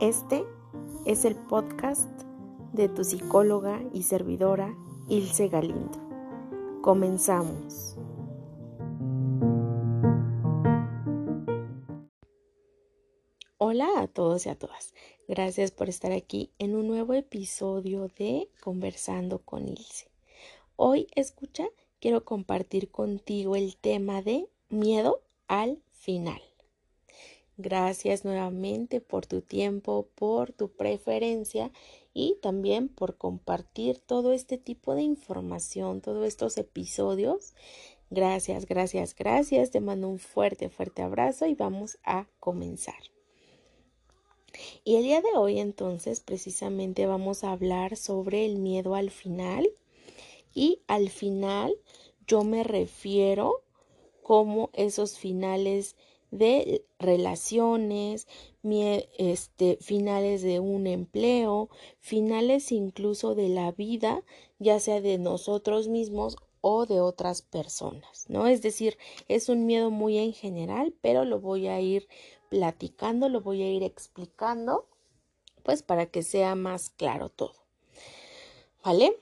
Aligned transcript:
Este 0.00 0.44
es 1.06 1.24
el 1.24 1.36
podcast 1.36 2.10
de 2.74 2.90
tu 2.90 3.02
psicóloga 3.02 3.82
y 3.94 4.02
servidora 4.02 4.76
Ilse 5.08 5.48
Galindo. 5.48 5.98
Comenzamos. 6.82 7.96
Hola 13.56 13.88
a 13.96 14.06
todos 14.06 14.44
y 14.44 14.50
a 14.50 14.58
todas. 14.58 14.92
Gracias 15.28 15.70
por 15.70 15.88
estar 15.88 16.12
aquí 16.12 16.52
en 16.58 16.76
un 16.76 16.88
nuevo 16.88 17.14
episodio 17.14 18.08
de 18.18 18.50
Conversando 18.60 19.38
con 19.38 19.66
Ilse. 19.66 20.10
Hoy, 20.76 21.06
escucha, 21.14 21.68
quiero 22.00 22.22
compartir 22.22 22.90
contigo 22.90 23.56
el 23.56 23.78
tema 23.78 24.20
de 24.20 24.50
miedo 24.68 25.22
al 25.48 25.80
final. 25.92 26.42
Gracias 27.58 28.24
nuevamente 28.24 29.00
por 29.00 29.26
tu 29.26 29.40
tiempo, 29.40 30.06
por 30.14 30.52
tu 30.52 30.68
preferencia 30.68 31.70
y 32.12 32.36
también 32.42 32.88
por 32.88 33.16
compartir 33.16 33.98
todo 33.98 34.32
este 34.32 34.58
tipo 34.58 34.94
de 34.94 35.02
información, 35.02 36.02
todos 36.02 36.26
estos 36.26 36.58
episodios. 36.58 37.54
Gracias, 38.10 38.66
gracias, 38.66 39.14
gracias. 39.14 39.70
Te 39.70 39.80
mando 39.80 40.08
un 40.08 40.18
fuerte, 40.18 40.68
fuerte 40.68 41.02
abrazo 41.02 41.46
y 41.46 41.54
vamos 41.54 41.98
a 42.04 42.26
comenzar. 42.40 43.02
Y 44.84 44.96
el 44.96 45.04
día 45.04 45.20
de 45.20 45.36
hoy 45.36 45.58
entonces 45.58 46.20
precisamente 46.20 47.06
vamos 47.06 47.42
a 47.42 47.52
hablar 47.52 47.96
sobre 47.96 48.44
el 48.46 48.56
miedo 48.58 48.94
al 48.94 49.10
final 49.10 49.68
y 50.54 50.80
al 50.86 51.10
final 51.10 51.74
yo 52.26 52.44
me 52.44 52.64
refiero 52.64 53.62
como 54.22 54.70
esos 54.72 55.18
finales 55.18 55.96
de 56.30 56.84
relaciones, 56.98 58.26
este, 59.18 59.78
finales 59.80 60.42
de 60.42 60.60
un 60.60 60.86
empleo, 60.86 61.70
finales 62.00 62.72
incluso 62.72 63.34
de 63.34 63.48
la 63.48 63.72
vida, 63.72 64.22
ya 64.58 64.80
sea 64.80 65.00
de 65.00 65.18
nosotros 65.18 65.88
mismos 65.88 66.36
o 66.60 66.86
de 66.86 67.00
otras 67.00 67.42
personas, 67.42 68.26
¿no? 68.28 68.48
Es 68.48 68.60
decir, 68.62 68.98
es 69.28 69.48
un 69.48 69.66
miedo 69.66 69.90
muy 69.90 70.18
en 70.18 70.32
general, 70.32 70.92
pero 71.00 71.24
lo 71.24 71.40
voy 71.40 71.68
a 71.68 71.80
ir 71.80 72.08
platicando, 72.48 73.28
lo 73.28 73.40
voy 73.40 73.62
a 73.62 73.70
ir 73.70 73.82
explicando, 73.82 74.88
pues 75.62 75.82
para 75.82 76.06
que 76.06 76.22
sea 76.22 76.54
más 76.54 76.90
claro 76.90 77.28
todo. 77.28 77.54
¿Vale? 78.84 79.16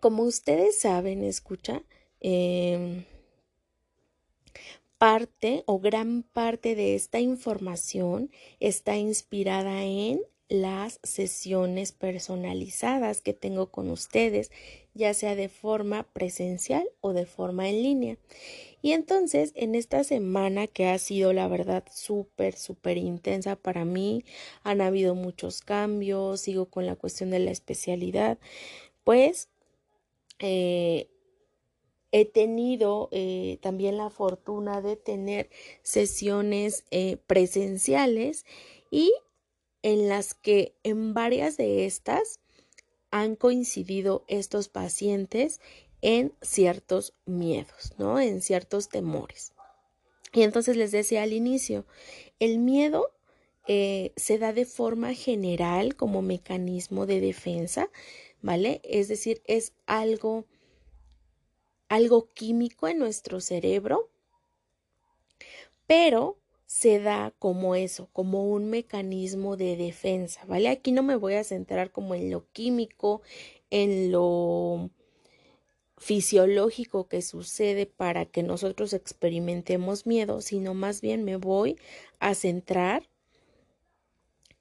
Como 0.00 0.24
ustedes 0.24 0.78
saben, 0.78 1.22
escucha, 1.22 1.82
eh, 2.20 3.06
parte 5.02 5.64
o 5.66 5.80
gran 5.80 6.22
parte 6.22 6.76
de 6.76 6.94
esta 6.94 7.18
información 7.18 8.30
está 8.60 8.96
inspirada 8.96 9.82
en 9.82 10.20
las 10.48 11.00
sesiones 11.02 11.90
personalizadas 11.90 13.20
que 13.20 13.32
tengo 13.32 13.66
con 13.72 13.90
ustedes, 13.90 14.52
ya 14.94 15.12
sea 15.12 15.34
de 15.34 15.48
forma 15.48 16.04
presencial 16.04 16.88
o 17.00 17.14
de 17.14 17.26
forma 17.26 17.68
en 17.68 17.82
línea. 17.82 18.16
Y 18.80 18.92
entonces, 18.92 19.50
en 19.56 19.74
esta 19.74 20.04
semana 20.04 20.68
que 20.68 20.86
ha 20.86 20.98
sido 20.98 21.32
la 21.32 21.48
verdad 21.48 21.82
súper, 21.92 22.54
súper 22.54 22.96
intensa 22.96 23.56
para 23.56 23.84
mí, 23.84 24.24
han 24.62 24.80
habido 24.80 25.16
muchos 25.16 25.62
cambios, 25.62 26.42
sigo 26.42 26.66
con 26.66 26.86
la 26.86 26.94
cuestión 26.94 27.30
de 27.30 27.40
la 27.40 27.50
especialidad, 27.50 28.38
pues 29.02 29.48
eh, 30.38 31.08
he 32.12 32.26
tenido 32.26 33.08
eh, 33.10 33.58
también 33.62 33.96
la 33.96 34.10
fortuna 34.10 34.82
de 34.82 34.96
tener 34.96 35.50
sesiones 35.82 36.84
eh, 36.90 37.16
presenciales 37.26 38.44
y 38.90 39.12
en 39.82 40.08
las 40.08 40.34
que 40.34 40.76
en 40.84 41.14
varias 41.14 41.56
de 41.56 41.86
estas 41.86 42.40
han 43.10 43.34
coincidido 43.34 44.24
estos 44.28 44.68
pacientes 44.68 45.60
en 46.02 46.34
ciertos 46.42 47.14
miedos, 47.24 47.94
¿no? 47.98 48.20
En 48.20 48.42
ciertos 48.42 48.88
temores. 48.88 49.52
Y 50.32 50.42
entonces 50.42 50.76
les 50.76 50.92
decía 50.92 51.22
al 51.22 51.32
inicio, 51.32 51.86
el 52.38 52.58
miedo 52.58 53.12
eh, 53.68 54.12
se 54.16 54.38
da 54.38 54.52
de 54.52 54.64
forma 54.64 55.14
general 55.14 55.94
como 55.94 56.22
mecanismo 56.22 57.06
de 57.06 57.20
defensa, 57.20 57.88
¿vale? 58.40 58.80
Es 58.84 59.08
decir, 59.08 59.42
es 59.46 59.72
algo 59.86 60.46
algo 61.92 62.30
químico 62.32 62.88
en 62.88 62.98
nuestro 62.98 63.38
cerebro, 63.42 64.08
pero 65.86 66.38
se 66.64 67.00
da 67.00 67.34
como 67.38 67.74
eso, 67.74 68.08
como 68.14 68.48
un 68.48 68.70
mecanismo 68.70 69.58
de 69.58 69.76
defensa, 69.76 70.42
¿vale? 70.46 70.70
Aquí 70.70 70.90
no 70.90 71.02
me 71.02 71.16
voy 71.16 71.34
a 71.34 71.44
centrar 71.44 71.90
como 71.90 72.14
en 72.14 72.30
lo 72.30 72.50
químico, 72.52 73.20
en 73.68 74.10
lo 74.10 74.88
fisiológico 75.98 77.08
que 77.08 77.20
sucede 77.20 77.84
para 77.84 78.24
que 78.24 78.42
nosotros 78.42 78.94
experimentemos 78.94 80.06
miedo, 80.06 80.40
sino 80.40 80.72
más 80.72 81.02
bien 81.02 81.24
me 81.24 81.36
voy 81.36 81.76
a 82.20 82.34
centrar 82.34 83.06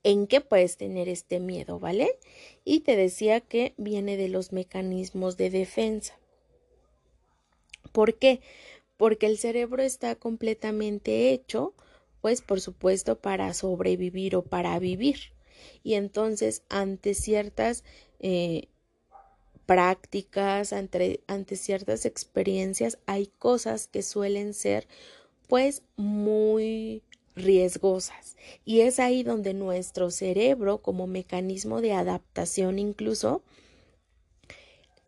en 0.03 0.27
qué 0.27 0.41
puedes 0.41 0.75
tener 0.75 1.07
este 1.07 1.39
miedo, 1.39 1.79
¿vale? 1.79 2.19
Y 2.65 2.81
te 2.81 2.97
decía 2.97 3.39
que 3.39 3.73
viene 3.77 4.17
de 4.17 4.27
los 4.27 4.51
mecanismos 4.51 5.37
de 5.37 5.49
defensa. 5.49 6.20
¿Por 7.91 8.15
qué? 8.15 8.41
Porque 8.97 9.25
el 9.25 9.37
cerebro 9.37 9.81
está 9.81 10.15
completamente 10.15 11.31
hecho, 11.31 11.73
pues 12.21 12.41
por 12.41 12.61
supuesto, 12.61 13.19
para 13.19 13.53
sobrevivir 13.53 14.35
o 14.35 14.43
para 14.43 14.77
vivir. 14.79 15.17
Y 15.83 15.95
entonces, 15.95 16.63
ante 16.69 17.13
ciertas 17.13 17.83
eh, 18.19 18.67
prácticas, 19.65 20.73
ante, 20.73 21.23
ante 21.27 21.55
ciertas 21.55 22.05
experiencias, 22.05 22.99
hay 23.05 23.27
cosas 23.39 23.87
que 23.87 24.01
suelen 24.01 24.53
ser, 24.53 24.87
pues, 25.47 25.83
muy 25.95 27.03
riesgosas. 27.35 28.35
Y 28.65 28.81
es 28.81 28.99
ahí 28.99 29.23
donde 29.23 29.53
nuestro 29.53 30.11
cerebro, 30.11 30.79
como 30.79 31.07
mecanismo 31.07 31.81
de 31.81 31.93
adaptación 31.93 32.79
incluso, 32.79 33.43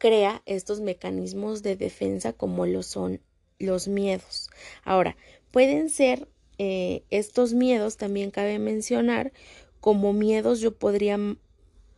crea 0.03 0.41
estos 0.45 0.81
mecanismos 0.81 1.63
de 1.63 1.77
defensa 1.77 2.33
como 2.33 2.65
lo 2.65 2.83
son 2.83 3.21
los 3.57 3.87
miedos. 3.87 4.49
Ahora, 4.83 5.15
pueden 5.49 5.89
ser 5.89 6.27
eh, 6.57 7.03
estos 7.09 7.53
miedos, 7.53 7.95
también 7.95 8.29
cabe 8.29 8.59
mencionar, 8.59 9.31
como 9.79 10.11
miedos 10.11 10.59
yo 10.59 10.77
podría 10.77 11.17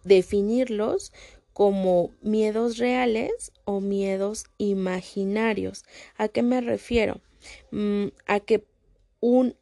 definirlos 0.04 1.14
como 1.52 2.12
miedos 2.22 2.78
reales 2.78 3.52
o 3.64 3.82
miedos 3.82 4.46
imaginarios. 4.60 5.84
¿A 6.16 6.28
qué 6.28 6.44
me 6.44 6.62
refiero? 6.62 7.22
Mm, 7.72 8.10
a 8.28 8.40
que 8.40 8.68
un 9.20 9.56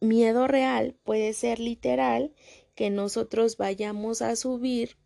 miedo 0.00 0.48
real 0.48 0.96
puede 1.04 1.32
ser 1.32 1.60
literal, 1.60 2.32
que 2.74 2.90
nosotros 2.90 3.56
vayamos 3.56 4.20
a 4.20 4.34
subir 4.34 4.96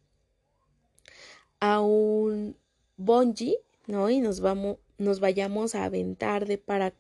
a 1.60 1.80
un 1.80 2.56
bungee, 2.96 3.58
¿no? 3.86 4.10
Y 4.10 4.20
nos 4.20 4.40
vamos, 4.40 4.78
nos 4.98 5.20
vayamos 5.20 5.74
a 5.74 5.84
aventar 5.84 6.46
de 6.46 6.58
para, 6.58 6.94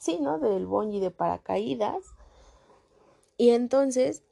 sí, 0.00 0.18
¿no? 0.20 0.38
Del 0.38 0.66
bungee 0.66 1.00
de 1.00 1.10
paracaídas. 1.10 2.04
Y 3.36 3.50
entonces, 3.50 4.22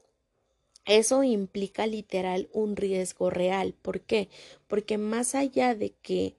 eso 0.84 1.22
implica 1.22 1.86
literal 1.86 2.48
un 2.52 2.76
riesgo 2.76 3.30
real. 3.30 3.74
¿Por 3.74 4.00
qué? 4.00 4.28
Porque 4.68 4.98
más 4.98 5.34
allá 5.34 5.74
de 5.74 5.90
que 5.90 6.36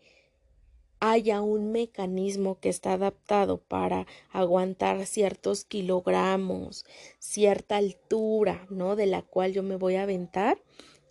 haya 0.99 1.41
un 1.41 1.71
mecanismo 1.71 2.59
que 2.59 2.69
está 2.69 2.93
adaptado 2.93 3.59
para 3.59 4.07
aguantar 4.31 5.05
ciertos 5.05 5.63
kilogramos, 5.63 6.85
cierta 7.19 7.77
altura, 7.77 8.65
¿no? 8.69 8.95
De 8.95 9.05
la 9.05 9.21
cual 9.21 9.53
yo 9.53 9.63
me 9.63 9.75
voy 9.75 9.95
a 9.95 10.03
aventar, 10.03 10.61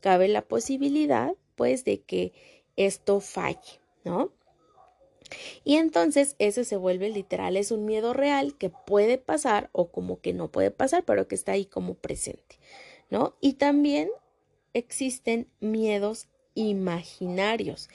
cabe 0.01 0.29
la 0.29 0.43
posibilidad 0.43 1.35
pues 1.57 1.85
de 1.85 2.03
que 2.03 2.33
esto 2.77 3.21
falle, 3.21 3.81
¿no? 4.05 4.33
Y 5.65 5.77
entonces 5.77 6.37
ese 6.39 6.65
se 6.65 6.77
vuelve 6.77 7.11
literal, 7.11 7.57
es 7.57 7.73
un 7.73 7.85
miedo 7.85 8.13
real 8.13 8.57
que 8.57 8.71
puede 8.71 9.19
pasar 9.19 9.69
o 9.73 9.91
como 9.91 10.21
que 10.21 10.33
no 10.33 10.53
puede 10.53 10.71
pasar, 10.71 11.05
pero 11.05 11.27
que 11.27 11.35
está 11.35 11.53
ahí 11.53 11.67
como 11.67 11.95
presente, 11.95 12.59
¿no? 13.11 13.35
Y 13.41 13.55
también 13.55 14.09
existen 14.73 15.49
miedos 15.59 16.29
imaginarios, 16.55 17.89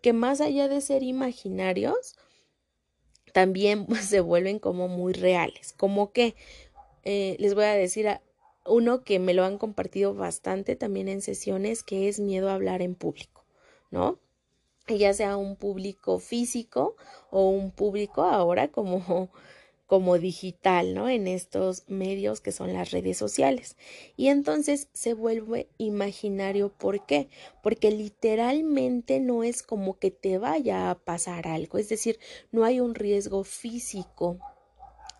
que 0.00 0.12
más 0.12 0.40
allá 0.40 0.68
de 0.68 0.80
ser 0.80 1.02
imaginarios, 1.02 2.16
también 3.32 3.86
se 4.02 4.20
vuelven 4.20 4.58
como 4.58 4.88
muy 4.88 5.12
reales, 5.12 5.72
como 5.72 6.12
que 6.12 6.34
eh, 7.04 7.36
les 7.38 7.54
voy 7.54 7.64
a 7.64 7.74
decir 7.74 8.08
a, 8.08 8.22
uno 8.66 9.04
que 9.04 9.18
me 9.18 9.34
lo 9.34 9.44
han 9.44 9.58
compartido 9.58 10.14
bastante 10.14 10.76
también 10.76 11.08
en 11.08 11.22
sesiones, 11.22 11.82
que 11.82 12.08
es 12.08 12.20
miedo 12.20 12.48
a 12.48 12.54
hablar 12.54 12.82
en 12.82 12.94
público, 12.94 13.44
¿no? 13.90 14.18
Ya 14.88 15.14
sea 15.14 15.36
un 15.36 15.56
público 15.56 16.18
físico 16.18 16.96
o 17.30 17.48
un 17.48 17.70
público 17.70 18.22
ahora 18.24 18.68
como 18.68 19.30
como 19.92 20.16
digital, 20.16 20.94
¿no? 20.94 21.10
En 21.10 21.26
estos 21.26 21.84
medios 21.86 22.40
que 22.40 22.50
son 22.50 22.72
las 22.72 22.92
redes 22.92 23.18
sociales. 23.18 23.76
Y 24.16 24.28
entonces 24.28 24.88
se 24.94 25.12
vuelve 25.12 25.68
imaginario. 25.76 26.70
¿Por 26.70 27.04
qué? 27.04 27.28
Porque 27.62 27.90
literalmente 27.90 29.20
no 29.20 29.44
es 29.44 29.62
como 29.62 29.98
que 29.98 30.10
te 30.10 30.38
vaya 30.38 30.90
a 30.90 30.94
pasar 30.94 31.46
algo, 31.46 31.76
es 31.76 31.90
decir, 31.90 32.18
no 32.52 32.64
hay 32.64 32.80
un 32.80 32.94
riesgo 32.94 33.44
físico. 33.44 34.38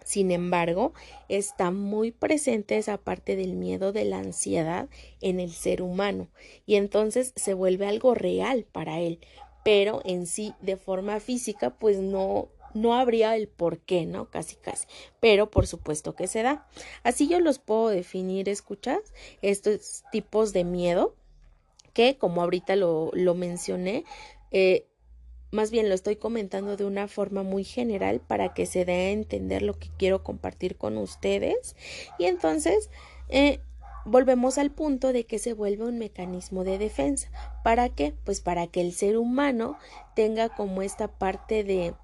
Sin 0.05 0.31
embargo, 0.31 0.93
está 1.29 1.71
muy 1.71 2.13
presente 2.13 2.79
esa 2.79 2.99
parte 2.99 3.37
del 3.37 3.55
miedo, 3.55 3.93
de 3.93 4.05
la 4.05 4.19
ansiedad 4.19 4.89
en 5.21 5.41
el 5.41 5.53
ser 5.53 5.83
humano 5.83 6.29
y 6.67 6.77
entonces 6.77 7.33
se 7.37 7.55
vuelve 7.55 7.87
algo 7.87 8.15
real 8.15 8.67
para 8.71 9.01
él, 9.01 9.21
pero 9.65 10.03
en 10.05 10.27
sí 10.27 10.55
de 10.61 10.77
forma 10.77 11.21
física 11.21 11.71
pues 11.71 11.99
no 11.99 12.49
no 12.75 12.95
habría 12.95 13.37
el 13.37 13.49
por 13.49 13.81
qué, 13.81 14.07
¿no? 14.07 14.31
Casi, 14.31 14.57
casi. 14.57 14.87
Pero 15.21 15.51
por 15.51 15.67
supuesto 15.67 16.15
que 16.15 16.27
se 16.27 16.43
da. 16.43 16.67
Así 17.03 17.29
yo 17.29 17.39
los 17.41 17.59
puedo 17.59 17.89
definir, 17.89 18.49
¿escuchas? 18.49 19.01
Estos 19.43 20.05
tipos 20.11 20.55
de 20.55 20.65
miedo 20.65 21.15
que, 21.93 22.17
como 22.17 22.43
ahorita 22.43 22.77
lo, 22.77 23.11
lo 23.13 23.35
mencioné, 23.35 24.05
eh, 24.51 24.87
más 25.53 25.71
bien 25.71 25.89
lo 25.89 25.95
estoy 25.95 26.17
comentando 26.17 26.77
de 26.77 26.87
una 26.87 27.07
forma 27.09 27.43
muy 27.43 27.63
general 27.63 28.21
para 28.21 28.55
que 28.55 28.67
se 28.67 28.85
dé 28.85 28.93
a 28.93 29.11
entender 29.11 29.63
lo 29.63 29.79
que 29.79 29.91
quiero 29.99 30.25
compartir 30.25 30.77
con 30.77 30.97
ustedes. 30.97 31.77
Y 32.19 32.25
entonces, 32.25 32.91
eh, 33.29 33.61
volvemos 34.07 34.57
al 34.57 34.71
punto 34.71 35.13
de 35.13 35.25
que 35.25 35.39
se 35.39 35.53
vuelve 35.53 35.85
un 35.85 35.99
mecanismo 35.99 36.65
de 36.65 36.79
defensa. 36.79 37.31
¿Para 37.63 37.91
qué? 37.91 38.15
Pues 38.25 38.41
para 38.41 38.67
que 38.67 38.81
el 38.81 38.93
ser 38.93 39.19
humano 39.19 39.77
tenga 40.17 40.49
como 40.49 40.81
esta 40.81 41.09
parte 41.09 41.65
de 41.65 41.95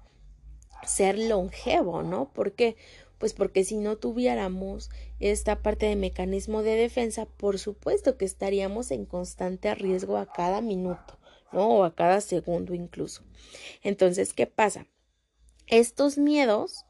ser 0.83 1.17
longevo, 1.17 2.03
¿no? 2.03 2.31
¿Por 2.31 2.53
qué? 2.53 2.77
Pues 3.17 3.33
porque 3.33 3.65
si 3.65 3.77
no 3.77 3.97
tuviéramos 3.97 4.89
esta 5.19 5.61
parte 5.61 5.87
de 5.87 5.95
mecanismo 5.97 6.61
de 6.61 6.75
defensa, 6.75 7.25
por 7.25 7.59
supuesto 7.59 8.15
que 8.15 8.25
estaríamos 8.25 8.91
en 8.91 9.05
constante 9.05 9.73
riesgo 9.75 10.17
a 10.17 10.31
cada 10.31 10.61
minuto, 10.61 11.18
O 11.51 11.83
a 11.83 11.95
cada 11.95 12.21
segundo 12.21 12.73
incluso. 12.73 13.23
Entonces, 13.81 14.33
¿qué 14.33 14.47
pasa? 14.47 14.87
Estos 15.67 16.17
miedos, 16.17 16.85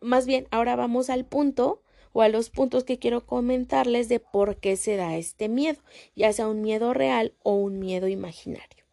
más 0.00 0.26
bien, 0.26 0.46
ahora 0.50 0.76
vamos 0.76 1.10
al 1.10 1.24
punto 1.24 1.82
o 2.12 2.22
a 2.22 2.28
los 2.28 2.50
puntos 2.50 2.84
que 2.84 2.98
quiero 2.98 3.26
comentarles 3.26 4.08
de 4.08 4.20
por 4.20 4.56
qué 4.56 4.76
se 4.76 4.96
da 4.96 5.16
este 5.16 5.48
miedo, 5.48 5.80
ya 6.14 6.32
sea 6.32 6.48
un 6.48 6.60
miedo 6.60 6.92
real 6.92 7.34
o 7.42 7.54
un 7.54 7.78
miedo 7.78 8.08
imaginario. 8.08 8.84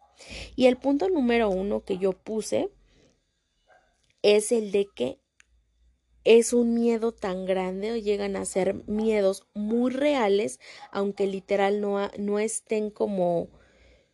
Y 0.56 0.66
el 0.66 0.76
punto 0.76 1.08
número 1.08 1.50
uno 1.50 1.84
que 1.84 1.98
yo 1.98 2.12
puse 2.12 2.70
es 4.22 4.52
el 4.52 4.72
de 4.72 4.88
que 4.94 5.18
es 6.24 6.52
un 6.52 6.74
miedo 6.74 7.12
tan 7.12 7.46
grande 7.46 7.92
o 7.92 7.96
llegan 7.96 8.36
a 8.36 8.44
ser 8.44 8.74
miedos 8.86 9.46
muy 9.54 9.90
reales, 9.90 10.60
aunque 10.90 11.26
literal 11.26 11.80
no, 11.80 12.10
no 12.18 12.38
estén 12.38 12.90
como 12.90 13.48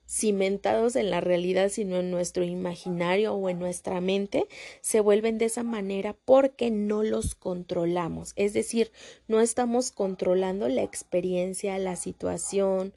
cimentados 0.06 0.94
en 0.97 1.11
la 1.11 1.20
realidad, 1.20 1.69
sino 1.69 1.97
en 1.97 2.11
nuestro 2.11 2.44
imaginario 2.44 3.35
o 3.35 3.49
en 3.49 3.58
nuestra 3.58 4.00
mente, 4.00 4.47
se 4.81 5.00
vuelven 5.00 5.38
de 5.38 5.47
esa 5.47 5.64
manera 5.64 6.17
porque 6.25 6.70
no 6.70 7.03
los 7.03 7.35
controlamos. 7.35 8.32
Es 8.37 8.53
decir, 8.53 8.93
no 9.26 9.41
estamos 9.41 9.91
controlando 9.91 10.69
la 10.69 10.82
experiencia, 10.82 11.79
la 11.79 11.97
situación, 11.97 12.94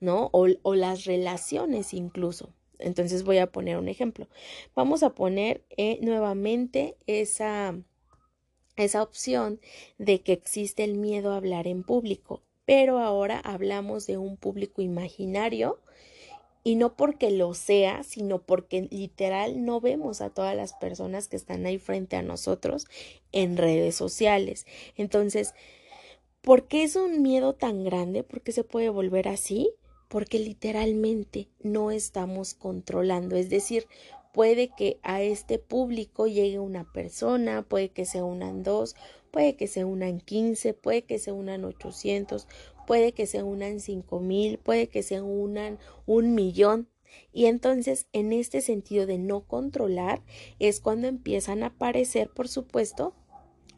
¿no? 0.00 0.28
O, 0.32 0.74
las 0.74 1.04
relaciones 1.04 1.94
incluso. 1.94 2.52
Entonces 2.78 3.22
voy 3.22 3.38
a 3.38 3.46
poner 3.46 3.78
un 3.78 3.88
ejemplo. 3.88 4.28
Vamos 4.74 5.02
a 5.02 5.10
poner 5.10 5.64
eh, 5.76 5.98
nuevamente 6.02 6.96
esa, 7.06 7.78
esa 8.76 9.02
opción 9.02 9.60
de 9.98 10.20
que 10.20 10.32
existe 10.32 10.84
el 10.84 10.94
miedo 10.94 11.32
a 11.32 11.36
hablar 11.36 11.66
en 11.68 11.84
público, 11.84 12.42
pero 12.66 12.98
ahora 12.98 13.38
hablamos 13.38 14.06
de 14.06 14.18
un 14.18 14.36
público 14.36 14.82
imaginario 14.82 15.78
y 16.64 16.76
no 16.76 16.96
porque 16.96 17.30
lo 17.30 17.54
sea, 17.54 18.02
sino 18.02 18.42
porque 18.42 18.88
literal 18.90 19.64
no 19.64 19.80
vemos 19.80 20.20
a 20.20 20.30
todas 20.30 20.56
las 20.56 20.72
personas 20.74 21.28
que 21.28 21.36
están 21.36 21.66
ahí 21.66 21.78
frente 21.78 22.16
a 22.16 22.22
nosotros 22.22 22.86
en 23.32 23.56
redes 23.56 23.94
sociales. 23.94 24.66
Entonces, 24.96 25.54
¿por 26.40 26.68
qué 26.68 26.84
es 26.84 26.96
un 26.96 27.22
miedo 27.22 27.54
tan 27.54 27.84
grande? 27.84 28.22
¿Por 28.22 28.42
qué 28.42 28.52
se 28.52 28.64
puede 28.64 28.88
volver 28.88 29.28
así? 29.28 29.74
porque 30.12 30.38
literalmente 30.38 31.48
no 31.62 31.90
estamos 31.90 32.52
controlando. 32.52 33.34
Es 33.34 33.48
decir, 33.48 33.86
puede 34.34 34.68
que 34.68 35.00
a 35.02 35.22
este 35.22 35.58
público 35.58 36.26
llegue 36.26 36.58
una 36.58 36.84
persona, 36.92 37.62
puede 37.62 37.88
que 37.88 38.04
se 38.04 38.20
unan 38.20 38.62
dos, 38.62 38.94
puede 39.30 39.56
que 39.56 39.66
se 39.66 39.86
unan 39.86 40.20
quince, 40.20 40.74
puede 40.74 41.00
que 41.04 41.18
se 41.18 41.32
unan 41.32 41.64
ochocientos, 41.64 42.46
puede 42.86 43.12
que 43.12 43.26
se 43.26 43.42
unan 43.42 43.80
cinco 43.80 44.20
mil, 44.20 44.58
puede 44.58 44.88
que 44.88 45.02
se 45.02 45.20
unan 45.20 45.78
un 46.06 46.34
millón. 46.34 46.88
Y 47.32 47.46
entonces, 47.46 48.06
en 48.12 48.32
este 48.32 48.60
sentido 48.60 49.06
de 49.06 49.18
no 49.18 49.40
controlar, 49.46 50.22
es 50.58 50.80
cuando 50.80 51.08
empiezan 51.08 51.62
a 51.62 51.66
aparecer, 51.66 52.30
por 52.30 52.48
supuesto, 52.48 53.14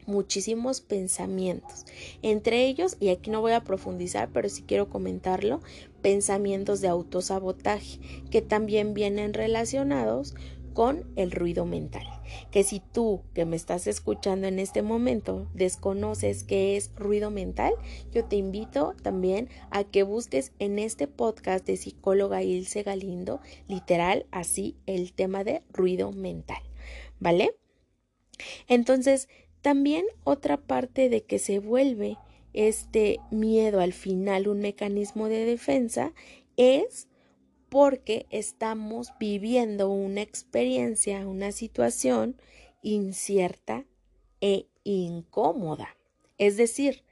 muchísimos 0.07 0.81
pensamientos. 0.81 1.85
Entre 2.21 2.65
ellos, 2.65 2.97
y 2.99 3.09
aquí 3.09 3.29
no 3.29 3.41
voy 3.41 3.53
a 3.53 3.63
profundizar, 3.63 4.29
pero 4.31 4.49
sí 4.49 4.63
quiero 4.63 4.89
comentarlo, 4.89 5.61
pensamientos 6.01 6.81
de 6.81 6.87
autosabotaje, 6.87 7.99
que 8.29 8.41
también 8.41 8.93
vienen 8.93 9.33
relacionados 9.33 10.35
con 10.73 11.05
el 11.15 11.31
ruido 11.31 11.65
mental. 11.65 12.14
Que 12.51 12.63
si 12.63 12.79
tú 12.79 13.21
que 13.33 13.45
me 13.45 13.55
estás 13.55 13.87
escuchando 13.87 14.47
en 14.47 14.59
este 14.59 14.81
momento 14.81 15.47
desconoces 15.53 16.43
qué 16.43 16.75
es 16.75 16.91
ruido 16.95 17.31
mental, 17.31 17.73
yo 18.11 18.25
te 18.25 18.35
invito 18.35 18.95
también 19.01 19.49
a 19.71 19.83
que 19.83 20.03
busques 20.03 20.51
en 20.59 20.79
este 20.79 21.07
podcast 21.07 21.65
de 21.65 21.77
psicóloga 21.77 22.43
Ilse 22.43 22.83
Galindo, 22.83 23.39
literal 23.67 24.25
así, 24.31 24.75
el 24.85 25.13
tema 25.13 25.43
de 25.43 25.63
ruido 25.71 26.11
mental. 26.11 26.61
¿Vale? 27.19 27.55
Entonces, 28.67 29.29
también 29.61 30.05
otra 30.23 30.57
parte 30.57 31.09
de 31.09 31.23
que 31.23 31.39
se 31.39 31.59
vuelve 31.59 32.17
este 32.53 33.19
miedo 33.31 33.81
al 33.81 33.93
final 33.93 34.47
un 34.47 34.59
mecanismo 34.59 35.27
de 35.27 35.45
defensa 35.45 36.13
es 36.55 37.07
porque 37.75 38.25
estamos 38.29 39.11
viviendo 39.19 39.89
una 39.89 40.21
experiencia, 40.21 41.27
una 41.27 41.51
situación 41.51 42.39
incierta 42.81 43.83
e 44.39 44.69
incómoda. 44.85 45.97
Es 46.37 46.55
decir, 46.55 47.03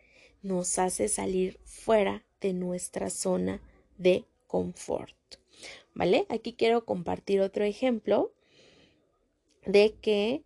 nos 0.42 0.80
hace 0.80 1.10
salir 1.10 1.60
fuera 1.66 2.24
de 2.40 2.54
nuestra 2.54 3.10
zona 3.10 3.62
de 3.98 4.24
confort. 4.48 5.18
¿Vale? 5.94 6.26
Aquí 6.30 6.54
quiero 6.54 6.86
compartir 6.86 7.42
otro 7.42 7.66
ejemplo 7.66 8.32
de 9.66 9.96
que 10.02 10.44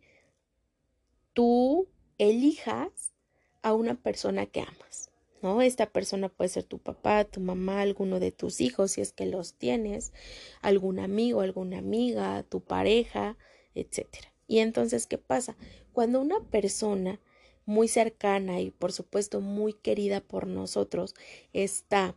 tú 1.33 1.89
elijas 2.17 3.13
a 3.61 3.75
una 3.75 3.93
persona 3.93 4.47
que 4.47 4.61
amas, 4.61 5.06
¿no? 5.41 5.61
Esta 5.61 5.89
persona 5.89 6.29
puede 6.29 6.49
ser 6.49 6.63
tu 6.63 6.79
papá, 6.79 7.23
tu 7.25 7.39
mamá, 7.39 7.81
alguno 7.81 8.19
de 8.19 8.31
tus 8.31 8.61
hijos, 8.61 8.91
si 8.91 9.01
es 9.01 9.13
que 9.13 9.25
los 9.25 9.53
tienes, 9.53 10.13
algún 10.61 10.99
amigo, 10.99 11.41
alguna 11.41 11.79
amiga, 11.79 12.43
tu 12.43 12.61
pareja, 12.61 13.37
etcétera. 13.75 14.33
Y 14.47 14.59
entonces, 14.59 15.07
¿qué 15.07 15.17
pasa? 15.17 15.57
Cuando 15.93 16.21
una 16.21 16.39
persona 16.39 17.19
muy 17.65 17.89
cercana 17.89 18.61
y 18.61 18.71
por 18.71 18.93
supuesto 18.93 19.41
muy 19.41 19.73
querida 19.73 20.21
por 20.21 20.47
nosotros 20.47 21.13
está 21.51 22.15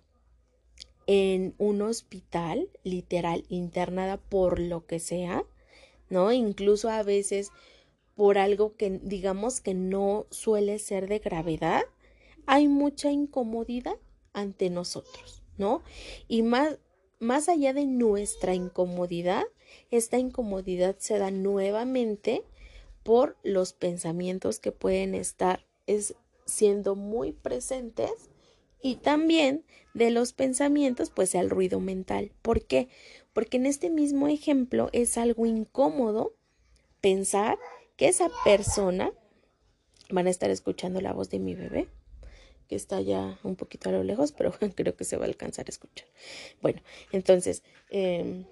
en 1.06 1.54
un 1.58 1.82
hospital, 1.82 2.70
literal, 2.84 3.44
internada 3.48 4.16
por 4.16 4.60
lo 4.60 4.86
que 4.86 5.00
sea, 5.00 5.42
¿no? 6.08 6.30
Incluso 6.30 6.88
a 6.88 7.02
veces 7.02 7.50
por 8.14 8.38
algo 8.38 8.76
que 8.76 9.00
digamos 9.02 9.60
que 9.60 9.74
no 9.74 10.26
suele 10.30 10.78
ser 10.78 11.08
de 11.08 11.18
gravedad, 11.18 11.82
hay 12.46 12.68
mucha 12.68 13.10
incomodidad 13.10 13.96
ante 14.32 14.70
nosotros, 14.70 15.42
¿no? 15.58 15.82
Y 16.28 16.42
más, 16.42 16.78
más 17.18 17.48
allá 17.48 17.72
de 17.72 17.86
nuestra 17.86 18.54
incomodidad, 18.54 19.44
esta 19.90 20.18
incomodidad 20.18 20.96
se 20.98 21.18
da 21.18 21.30
nuevamente 21.30 22.44
por 23.02 23.36
los 23.42 23.72
pensamientos 23.72 24.58
que 24.58 24.72
pueden 24.72 25.14
estar 25.14 25.64
es, 25.86 26.14
siendo 26.44 26.94
muy 26.94 27.32
presentes 27.32 28.10
y 28.82 28.96
también 28.96 29.64
de 29.94 30.10
los 30.10 30.32
pensamientos, 30.32 31.10
pues 31.10 31.34
el 31.34 31.50
ruido 31.50 31.80
mental. 31.80 32.32
¿Por 32.42 32.64
qué? 32.64 32.88
Porque 33.32 33.56
en 33.56 33.66
este 33.66 33.90
mismo 33.90 34.28
ejemplo 34.28 34.88
es 34.92 35.18
algo 35.18 35.46
incómodo 35.46 36.34
pensar 37.00 37.58
que 37.96 38.08
esa 38.08 38.28
persona 38.44 39.12
van 40.10 40.26
a 40.26 40.30
estar 40.30 40.50
escuchando 40.50 41.00
la 41.00 41.12
voz 41.12 41.30
de 41.30 41.38
mi 41.38 41.54
bebé 41.54 41.88
que 42.70 42.76
está 42.76 43.00
ya 43.00 43.36
un 43.42 43.56
poquito 43.56 43.88
a 43.88 43.92
lo 43.92 44.04
lejos, 44.04 44.30
pero 44.30 44.52
creo 44.76 44.94
que 44.94 45.04
se 45.04 45.16
va 45.16 45.24
a 45.24 45.28
alcanzar 45.28 45.66
a 45.66 45.70
escuchar. 45.70 46.06
Bueno, 46.62 46.80
entonces, 47.10 47.64
em, 47.90 48.44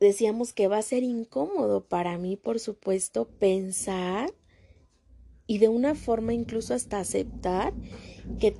decíamos 0.00 0.54
que 0.54 0.68
va 0.68 0.78
a 0.78 0.82
ser 0.82 1.02
incómodo 1.02 1.84
para 1.84 2.16
mí, 2.16 2.36
por 2.36 2.60
supuesto, 2.60 3.28
pensar 3.28 4.32
y 5.46 5.58
de 5.58 5.68
una 5.68 5.94
forma 5.94 6.32
incluso 6.32 6.72
hasta 6.72 6.98
aceptar 6.98 7.74
que, 8.40 8.56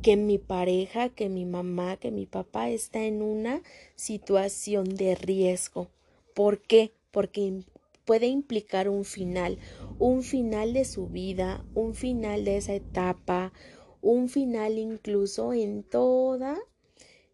que 0.00 0.16
mi 0.16 0.38
pareja, 0.38 1.08
que 1.08 1.28
mi 1.28 1.44
mamá, 1.44 1.96
que 1.96 2.12
mi 2.12 2.24
papá 2.24 2.70
está 2.70 3.02
en 3.02 3.20
una 3.20 3.62
situación 3.96 4.94
de 4.94 5.16
riesgo. 5.16 5.88
¿Por 6.34 6.60
qué? 6.60 6.92
Porque 7.10 7.64
puede 8.08 8.26
implicar 8.28 8.88
un 8.88 9.04
final, 9.04 9.58
un 9.98 10.22
final 10.22 10.72
de 10.72 10.86
su 10.86 11.08
vida, 11.08 11.62
un 11.74 11.94
final 11.94 12.46
de 12.46 12.56
esa 12.56 12.72
etapa, 12.72 13.52
un 14.00 14.30
final 14.30 14.78
incluso 14.78 15.52
en 15.52 15.82
toda 15.82 16.58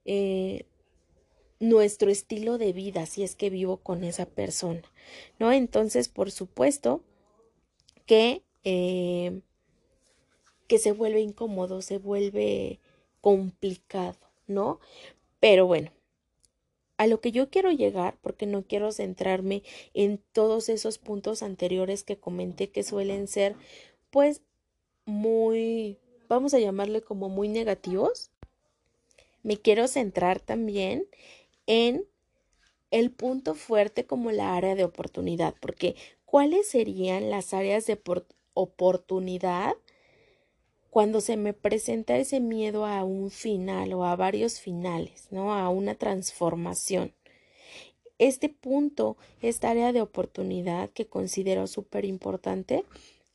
eh, 0.05 0.67
nuestro 1.61 2.11
estilo 2.11 2.59
de 2.59 2.73
vida, 2.73 3.07
si 3.07 3.23
es 3.23 3.37
que 3.37 3.51
vivo 3.51 3.77
con 3.77 4.03
esa 4.03 4.27
persona, 4.27 4.83
¿no? 5.39 5.53
Entonces, 5.53 6.09
por 6.09 6.33
supuesto 6.33 7.05
que, 8.05 8.43
eh, 8.65 9.43
que 10.67 10.79
se 10.79 10.91
vuelve 10.91 11.21
incómodo, 11.21 11.83
se 11.83 11.99
vuelve 11.99 12.81
complicado, 13.21 14.19
¿no? 14.49 14.81
Pero 15.39 15.69
bueno, 15.69 15.93
a 16.97 17.07
lo 17.07 17.21
que 17.21 17.33
yo 17.33 17.51
quiero 17.51 17.71
llegar, 17.71 18.17
porque 18.21 18.47
no 18.47 18.63
quiero 18.63 18.93
centrarme 18.93 19.63
en 19.95 20.21
todos 20.33 20.69
esos 20.69 20.99
puntos 20.99 21.43
anteriores 21.43 22.05
que 22.05 22.19
comenté 22.19 22.71
que 22.71 22.83
suelen 22.83 23.27
ser, 23.27 23.57
pues, 24.11 24.43
muy, 25.05 25.99
vamos 26.29 26.55
a 26.55 26.59
llamarle 26.61 27.03
como 27.03 27.29
muy 27.29 27.49
negativos, 27.49 28.31
me 29.43 29.59
quiero 29.59 29.89
centrar 29.89 30.41
también 30.41 31.07
en 31.67 32.07
el 32.91 33.11
punto 33.11 33.55
fuerte 33.55 34.07
como 34.07 34.31
la 34.31 34.57
área 34.57 34.75
de 34.75 34.85
oportunidad, 34.85 35.55
porque 35.61 35.97
¿cuáles 36.25 36.69
serían 36.69 37.29
las 37.29 37.53
áreas 37.53 37.87
de 37.87 38.01
oportunidad 38.55 39.75
cuando 40.95 41.21
se 41.21 41.37
me 41.37 41.55
presenta 41.55 42.19
ese 42.19 42.39
miedo 42.39 42.87
a 42.87 43.03
un 43.03 43.33
final 43.33 43.93
o 43.95 44.05
a 44.05 44.15
varios 44.15 44.61
finales, 44.61 45.27
¿no? 45.33 45.53
A 45.53 45.69
una 45.69 45.97
transformación. 45.97 47.13
Este 48.19 48.49
punto, 48.49 49.17
esta 49.43 49.71
área 49.71 49.93
de 49.93 50.03
oportunidad 50.03 50.91
que 50.91 51.09
considero 51.09 51.67
súper 51.67 52.05
importante, 52.05 52.85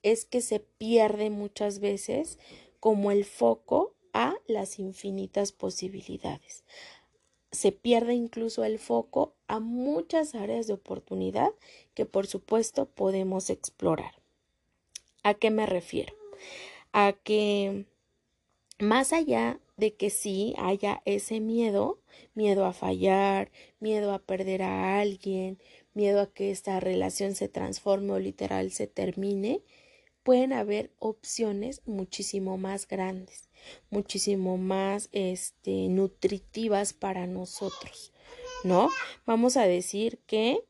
es 0.04 0.24
que 0.24 0.40
se 0.40 0.62
pierde 0.62 1.30
muchas 1.32 1.82
veces 1.82 2.40
como 2.80 3.12
el 3.12 3.26
foco 3.26 3.94
a 4.14 4.36
las 4.48 4.80
infinitas 4.80 5.52
posibilidades. 5.52 6.64
Se 7.52 7.74
pierde 7.74 8.14
incluso 8.14 8.64
el 8.64 8.80
foco 8.80 9.34
a 9.48 9.60
muchas 9.60 10.34
áreas 10.34 10.68
de 10.68 10.76
oportunidad 10.76 11.50
que 11.94 12.06
por 12.06 12.26
supuesto 12.26 12.86
podemos 12.86 13.50
explorar. 13.50 14.14
¿A 15.24 15.34
qué 15.34 15.52
me 15.52 15.66
refiero? 15.66 16.14
A 16.92 17.14
que 17.14 17.86
más 18.80 19.14
allá 19.14 19.60
de 19.78 19.96
que 19.96 20.10
sí 20.10 20.54
haya 20.58 21.02
ese 21.06 21.40
miedo, 21.40 22.00
miedo 22.34 22.66
a 22.66 22.74
fallar, 22.74 23.52
miedo 23.80 24.14
a 24.14 24.20
perder 24.20 24.62
a 24.62 25.00
alguien, 25.00 25.60
miedo 25.94 26.22
a 26.22 26.32
que 26.32 26.52
esta 26.52 26.80
relación 26.80 27.36
se 27.36 27.48
transforme 27.48 28.14
o 28.14 28.20
literal 28.20 28.72
se 28.72 28.88
termine, 28.88 29.62
pueden 30.24 30.54
haber 30.54 30.92
opciones 31.00 31.82
muchísimo 31.86 32.58
más 32.58 32.88
grandes, 32.88 33.50
muchísimo 33.90 34.58
más 34.58 35.10
este, 35.12 35.88
nutritivas 35.88 36.94
para 36.94 37.26
nosotros, 37.26 38.14
¿no? 38.64 38.90
Vamos 39.26 39.58
a 39.58 39.66
decir 39.66 40.20
que 40.26 40.64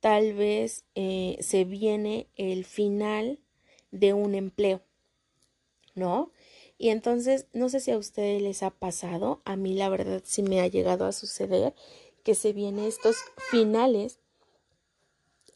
tal 0.00 0.34
vez 0.34 0.84
eh, 0.94 1.36
se 1.40 1.64
viene 1.64 2.28
el 2.36 2.64
final 2.64 3.40
de 3.90 4.12
un 4.12 4.34
empleo 4.34 4.82
¿no? 5.96 6.30
Y 6.78 6.90
entonces, 6.90 7.46
no 7.52 7.68
sé 7.68 7.80
si 7.80 7.90
a 7.90 7.98
ustedes 7.98 8.40
les 8.42 8.62
ha 8.62 8.70
pasado, 8.70 9.40
a 9.44 9.56
mí 9.56 9.74
la 9.74 9.88
verdad 9.88 10.22
sí 10.24 10.42
me 10.42 10.60
ha 10.60 10.68
llegado 10.68 11.06
a 11.06 11.12
suceder 11.12 11.74
que 12.22 12.34
se 12.34 12.52
vienen 12.52 12.84
estos 12.84 13.16
finales 13.50 14.20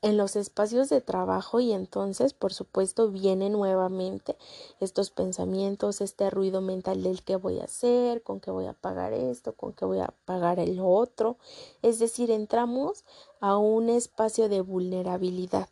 en 0.03 0.17
los 0.17 0.35
espacios 0.37 0.89
de 0.89 1.01
trabajo 1.01 1.61
y 1.61 1.73
entonces, 1.73 2.33
por 2.33 2.55
supuesto, 2.55 3.11
vienen 3.11 3.53
nuevamente 3.53 4.37
estos 4.81 5.11
pensamientos, 5.11 6.01
este 6.01 6.31
ruido 6.31 6.63
mental 6.63 7.03
del 7.03 7.23
qué 7.23 7.37
voy 7.37 7.61
a 7.61 7.65
hacer, 7.65 8.23
con 8.23 8.41
qué 8.41 8.51
voy 8.51 8.67
a 8.67 8.73
pagar 8.73 9.13
esto, 9.13 9.53
con 9.53 9.75
qué 9.75 9.85
voy 9.85 9.99
a 9.99 10.15
pagar 10.25 10.59
el 10.59 10.81
otro. 10.81 11.37
Es 11.83 11.99
decir, 11.99 12.31
entramos 12.31 13.05
a 13.41 13.59
un 13.59 13.91
espacio 13.91 14.49
de 14.49 14.63
vulnerabilidad. 14.63 15.69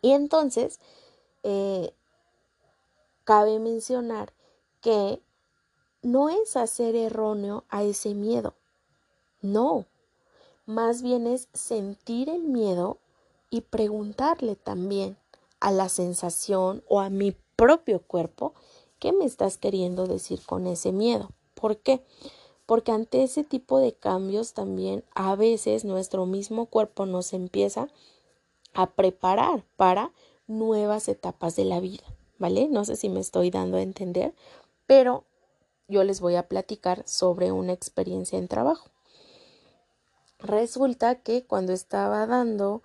Y 0.00 0.12
entonces, 0.12 0.78
eh, 1.42 1.92
Cabe 3.24 3.58
mencionar 3.58 4.32
que 4.80 5.20
no 6.02 6.28
es 6.28 6.56
hacer 6.56 6.96
erróneo 6.96 7.64
a 7.68 7.84
ese 7.84 8.14
miedo, 8.14 8.54
no, 9.42 9.86
más 10.66 11.02
bien 11.02 11.26
es 11.26 11.48
sentir 11.52 12.28
el 12.28 12.42
miedo 12.42 12.98
y 13.50 13.62
preguntarle 13.62 14.54
también 14.54 15.16
a 15.58 15.72
la 15.72 15.88
sensación 15.88 16.84
o 16.88 17.00
a 17.00 17.10
mi 17.10 17.36
propio 17.56 18.00
cuerpo 18.00 18.54
qué 19.00 19.12
me 19.12 19.24
estás 19.24 19.58
queriendo 19.58 20.06
decir 20.06 20.40
con 20.46 20.68
ese 20.68 20.92
miedo. 20.92 21.30
¿Por 21.54 21.76
qué? 21.78 22.04
Porque 22.66 22.92
ante 22.92 23.24
ese 23.24 23.42
tipo 23.42 23.78
de 23.80 23.92
cambios 23.92 24.54
también 24.54 25.04
a 25.14 25.34
veces 25.34 25.84
nuestro 25.84 26.24
mismo 26.24 26.66
cuerpo 26.66 27.04
nos 27.04 27.32
empieza 27.32 27.88
a 28.74 28.90
preparar 28.90 29.64
para 29.76 30.12
nuevas 30.46 31.08
etapas 31.08 31.56
de 31.56 31.64
la 31.64 31.80
vida. 31.80 32.04
¿Vale? 32.42 32.68
No 32.68 32.84
sé 32.84 32.96
si 32.96 33.08
me 33.08 33.20
estoy 33.20 33.52
dando 33.52 33.76
a 33.76 33.82
entender, 33.82 34.34
pero 34.88 35.22
yo 35.86 36.02
les 36.02 36.20
voy 36.20 36.34
a 36.34 36.48
platicar 36.48 37.04
sobre 37.06 37.52
una 37.52 37.72
experiencia 37.72 38.36
en 38.36 38.48
trabajo. 38.48 38.88
Resulta 40.40 41.22
que 41.22 41.44
cuando 41.44 41.72
estaba 41.72 42.26
dando 42.26 42.82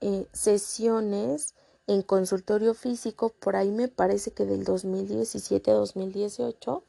eh, 0.00 0.28
sesiones 0.32 1.56
en 1.88 2.02
consultorio 2.02 2.72
físico, 2.72 3.30
por 3.30 3.56
ahí 3.56 3.72
me 3.72 3.88
parece 3.88 4.30
que 4.30 4.46
del 4.46 4.64
2017-2018, 4.64 6.84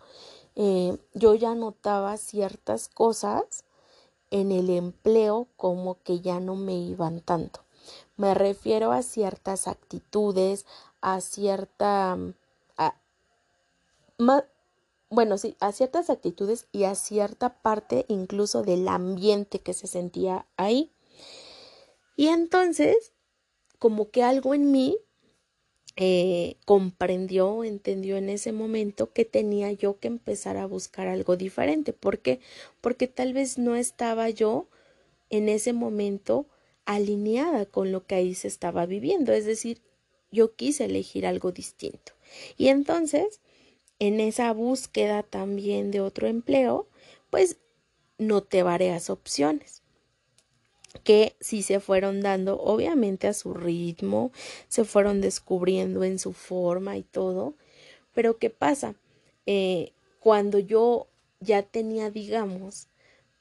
eh, 0.58 0.96
yo 1.16 1.34
ya 1.34 1.56
notaba 1.56 2.18
ciertas 2.18 2.88
cosas 2.88 3.64
en 4.30 4.52
el 4.52 4.70
empleo 4.70 5.48
como 5.58 5.98
que 6.04 6.22
ya 6.22 6.40
no 6.40 6.56
me 6.56 6.76
iban 6.76 7.22
tanto. 7.22 7.62
Me 8.16 8.36
refiero 8.36 8.92
a 8.92 9.02
ciertas 9.02 9.68
actitudes, 9.68 10.68
a 11.02 11.22
cierta, 11.22 12.18
bueno, 15.10 15.38
sí, 15.38 15.58
a 15.60 15.72
ciertas 15.74 16.10
actitudes 16.10 16.68
y 16.72 16.86
a 16.86 16.96
cierta 16.96 17.62
parte 17.62 18.06
incluso 18.08 18.64
del 18.64 18.88
ambiente 18.88 19.60
que 19.60 19.74
se 19.74 19.88
sentía 19.88 20.46
ahí. 20.56 20.92
Y 22.16 22.28
entonces, 22.28 23.14
como 23.78 24.10
que 24.12 24.24
algo 24.24 24.54
en 24.54 24.72
mí 24.72 24.98
eh, 25.98 26.56
comprendió, 26.66 27.64
entendió 27.66 28.16
en 28.16 28.30
ese 28.30 28.54
momento 28.54 29.12
que 29.12 29.26
tenía 29.26 29.72
yo 29.74 30.00
que 30.00 30.08
empezar 30.08 30.56
a 30.56 30.66
buscar 30.66 31.08
algo 31.08 31.36
diferente. 31.36 31.92
¿Por 31.92 32.20
qué? 32.20 32.40
Porque 32.80 33.08
tal 33.08 33.34
vez 33.34 33.58
no 33.58 33.76
estaba 33.76 34.30
yo 34.30 34.68
en 35.30 35.50
ese 35.50 35.74
momento 35.74 36.48
alineada 36.86 37.66
con 37.66 37.92
lo 37.92 38.06
que 38.06 38.16
ahí 38.16 38.34
se 38.36 38.48
estaba 38.48 38.86
viviendo. 38.86 39.34
Es 39.34 39.46
decir, 39.46 39.82
yo 40.32 40.56
quise 40.56 40.86
elegir 40.86 41.26
algo 41.26 41.52
distinto. 41.52 42.14
Y 42.58 42.70
entonces, 42.70 43.42
en 44.00 44.20
esa 44.20 44.52
búsqueda 44.54 45.24
también 45.24 45.92
de 45.92 46.02
otro 46.02 46.28
empleo, 46.28 46.88
pues 47.30 47.58
noté 48.18 48.64
varias 48.64 49.10
opciones 49.10 49.82
que 51.04 51.36
sí 51.40 51.64
se 51.64 51.80
fueron 51.80 52.22
dando 52.22 52.60
obviamente 52.60 53.28
a 53.28 53.34
su 53.34 53.54
ritmo, 53.54 54.32
se 54.68 54.84
fueron 54.84 55.22
descubriendo 55.22 56.04
en 56.04 56.20
su 56.20 56.34
forma 56.34 56.98
y 56.98 57.04
todo, 57.04 57.56
pero 58.14 58.38
¿qué 58.38 58.50
pasa? 58.50 58.96
Eh, 59.46 59.94
cuando 60.20 60.60
yo 60.60 61.08
ya 61.40 61.64
tenía, 61.64 62.12
digamos, 62.12 62.88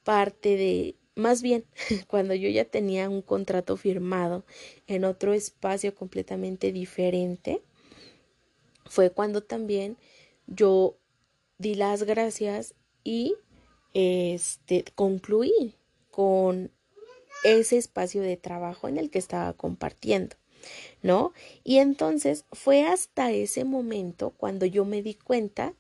parte 0.05 0.57
de, 0.57 0.95
más 1.21 1.43
bien, 1.43 1.65
cuando 2.09 2.35
yo 2.35 2.49
ya 2.49 2.65
tenía 2.65 3.09
un 3.09 3.23
contrato 3.23 3.77
firmado 3.77 4.45
en 4.87 5.05
otro 5.05 5.33
espacio 5.33 5.95
completamente 5.95 6.73
diferente, 6.73 7.63
fue 8.87 9.11
cuando 9.11 9.43
también 9.43 9.97
yo 10.49 10.97
di 11.59 11.75
las 11.77 12.03
gracias 12.03 12.75
y 13.05 13.35
este 13.95 14.85
concluí 14.95 15.77
con 16.11 16.71
ese 17.45 17.79
espacio 17.79 18.23
de 18.23 18.37
trabajo 18.37 18.89
en 18.89 18.99
el 18.99 19.11
que 19.11 19.19
estaba 19.19 19.53
compartiendo, 19.53 20.37
¿no? 21.03 21.33
Y 21.65 21.79
entonces 21.79 22.45
fue 22.53 22.85
hasta 22.85 23.31
ese 23.31 23.65
momento 23.65 24.31
cuando 24.37 24.67
yo 24.67 24.85
me 24.85 25.03
di 25.03 25.15
cuenta 25.15 25.75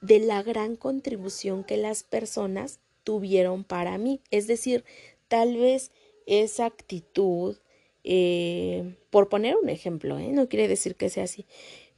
de 0.00 0.20
la 0.20 0.42
gran 0.42 0.76
contribución 0.76 1.64
que 1.64 1.76
las 1.76 2.02
personas 2.02 2.80
tuvieron 3.08 3.64
para 3.64 3.96
mí. 3.96 4.20
Es 4.30 4.46
decir, 4.46 4.84
tal 5.28 5.56
vez 5.56 5.92
esa 6.26 6.66
actitud, 6.66 7.56
eh, 8.04 8.96
por 9.08 9.30
poner 9.30 9.56
un 9.56 9.70
ejemplo, 9.70 10.18
¿eh? 10.18 10.28
no 10.28 10.46
quiere 10.50 10.68
decir 10.68 10.94
que 10.94 11.08
sea 11.08 11.24
así, 11.24 11.46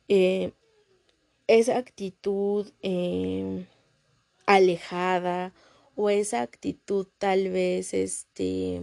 eh, 0.07 0.53
esa 1.49 1.79
actitud 1.79 2.71
alejada 4.47 5.53
o 5.97 6.11
esa 6.11 6.43
actitud 6.43 7.09
tal 7.19 7.49
vez 7.49 7.93
este 7.93 8.81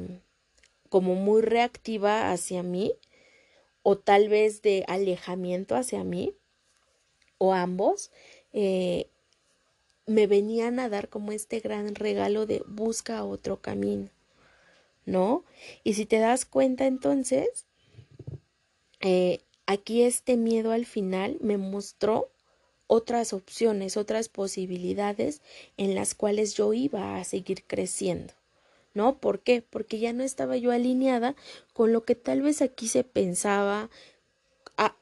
como 0.89 1.15
muy 1.15 1.41
reactiva 1.41 2.33
hacia 2.33 2.61
mí 2.61 2.91
o 3.83 3.97
tal 3.97 4.27
vez 4.27 4.61
de 4.61 4.83
alejamiento 4.89 5.77
hacia 5.77 6.03
mí 6.03 6.35
o 7.37 7.53
ambos 7.53 8.11
me 10.07 10.25
venían 10.25 10.79
a 10.79 10.89
dar 10.89 11.09
como 11.09 11.31
este 11.31 11.59
gran 11.59 11.93
regalo 11.93 12.45
de 12.45 12.63
busca 12.65 13.23
otro 13.23 13.61
camino, 13.61 14.09
¿no? 15.05 15.43
Y 15.83 15.93
si 15.93 16.05
te 16.05 16.17
das 16.17 16.45
cuenta 16.45 16.87
entonces, 16.87 17.65
eh, 19.01 19.41
aquí 19.65 20.01
este 20.03 20.37
miedo 20.37 20.71
al 20.71 20.85
final 20.85 21.37
me 21.41 21.57
mostró 21.57 22.31
otras 22.87 23.33
opciones, 23.33 23.97
otras 23.97 24.29
posibilidades 24.29 25.41
en 25.75 25.93
las 25.93 26.15
cuales 26.15 26.53
yo 26.55 26.73
iba 26.73 27.17
a 27.17 27.23
seguir 27.25 27.63
creciendo. 27.65 28.33
¿No? 28.93 29.19
¿Por 29.19 29.41
qué? 29.41 29.61
Porque 29.61 29.99
ya 29.99 30.11
no 30.11 30.23
estaba 30.23 30.57
yo 30.57 30.71
alineada 30.71 31.35
con 31.73 31.93
lo 31.93 32.03
que 32.03 32.15
tal 32.15 32.41
vez 32.41 32.63
aquí 32.63 32.87
se 32.87 33.03
pensaba, 33.03 33.91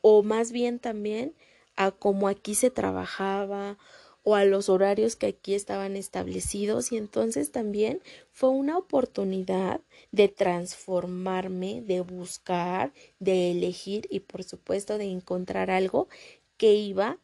o 0.01 0.21
más 0.21 0.51
bien 0.51 0.79
también 0.79 1.33
a 1.77 1.91
cómo 1.91 2.27
aquí 2.27 2.55
se 2.55 2.69
trabajaba 2.69 3.77
o 4.25 4.33
a 4.33 4.43
los 4.43 4.69
horarios 4.69 5.15
que 5.15 5.27
aquí 5.27 5.53
estaban 5.53 5.95
establecidos 5.95 6.91
y 6.91 6.97
entonces 6.97 7.51
también 7.51 8.01
fue 8.31 8.49
una 8.49 8.75
oportunidad 8.75 9.81
de 10.11 10.29
transformarme, 10.29 11.83
de 11.83 12.01
buscar, 12.01 12.91
de 13.19 13.51
elegir 13.51 14.07
y 14.09 14.21
por 14.21 14.43
supuesto 14.43 14.97
de 14.97 15.05
encontrar 15.05 15.69
algo 15.69 16.09
que 16.57 16.73
iba 16.73 17.19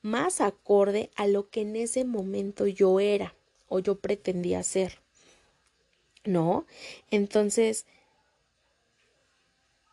más 0.00 0.40
acorde 0.40 1.10
a 1.14 1.26
lo 1.26 1.50
que 1.50 1.60
en 1.60 1.76
ese 1.76 2.06
momento 2.06 2.66
yo 2.66 3.00
era 3.00 3.34
o 3.68 3.78
yo 3.78 3.96
pretendía 3.96 4.62
ser. 4.62 5.00
¿No? 6.24 6.64
Entonces, 7.10 7.84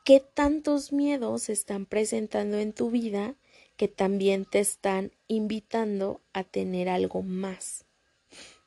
¿qué 0.06 0.22
tantos 0.22 0.94
miedos 0.94 1.50
están 1.50 1.86
presentando 1.86 2.58
en 2.58 2.72
tu 2.72 2.90
vida 2.90 3.36
que 3.78 3.88
también 3.88 4.46
te 4.46 4.60
están 4.60 5.12
invitando 5.28 6.22
a 6.34 6.44
tener 6.44 6.90
algo 6.90 7.22
más? 7.22 7.86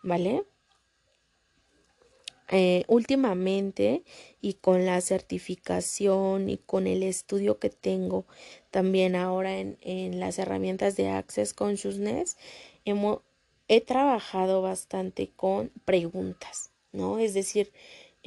¿Vale? 0.02 0.44
Eh, 2.48 2.84
últimamente 2.86 4.04
y 4.40 4.54
con 4.54 4.86
la 4.86 5.00
certificación 5.00 6.48
y 6.48 6.58
con 6.58 6.86
el 6.86 7.02
estudio 7.02 7.58
que 7.58 7.70
tengo 7.70 8.24
también 8.70 9.16
ahora 9.16 9.58
en, 9.58 9.78
en 9.80 10.20
las 10.20 10.38
herramientas 10.38 10.94
de 10.94 11.08
Access 11.08 11.54
Consciousness, 11.54 12.36
hemos, 12.84 13.22
he 13.66 13.80
trabajado 13.80 14.62
bastante 14.62 15.28
con 15.34 15.72
preguntas, 15.84 16.70
¿no? 16.92 17.18
Es 17.18 17.34
decir, 17.34 17.72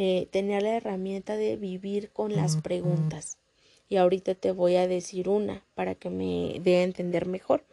eh, 0.01 0.29
tener 0.31 0.63
la 0.63 0.77
herramienta 0.77 1.35
de 1.35 1.57
vivir 1.57 2.11
con 2.11 2.33
las 2.33 2.55
preguntas. 2.55 3.38
Y 3.89 3.97
ahorita 3.97 4.35
te 4.35 4.51
voy 4.51 4.75
a 4.75 4.87
decir 4.87 5.27
una 5.27 5.65
para 5.75 5.95
que 5.95 6.09
me 6.09 6.59
dé 6.63 6.77
a 6.77 6.83
entender 6.83 7.25
mejor. 7.25 7.63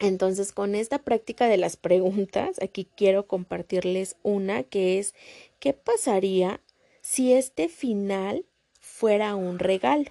Entonces, 0.00 0.52
con 0.52 0.74
esta 0.74 0.98
práctica 0.98 1.46
de 1.46 1.58
las 1.58 1.76
preguntas, 1.76 2.58
aquí 2.62 2.88
quiero 2.96 3.26
compartirles 3.26 4.16
una 4.22 4.62
que 4.62 4.98
es, 4.98 5.14
¿qué 5.58 5.74
pasaría 5.74 6.60
si 7.02 7.34
este 7.34 7.68
final 7.68 8.46
fuera 8.80 9.34
un 9.34 9.58
regalo? 9.58 10.10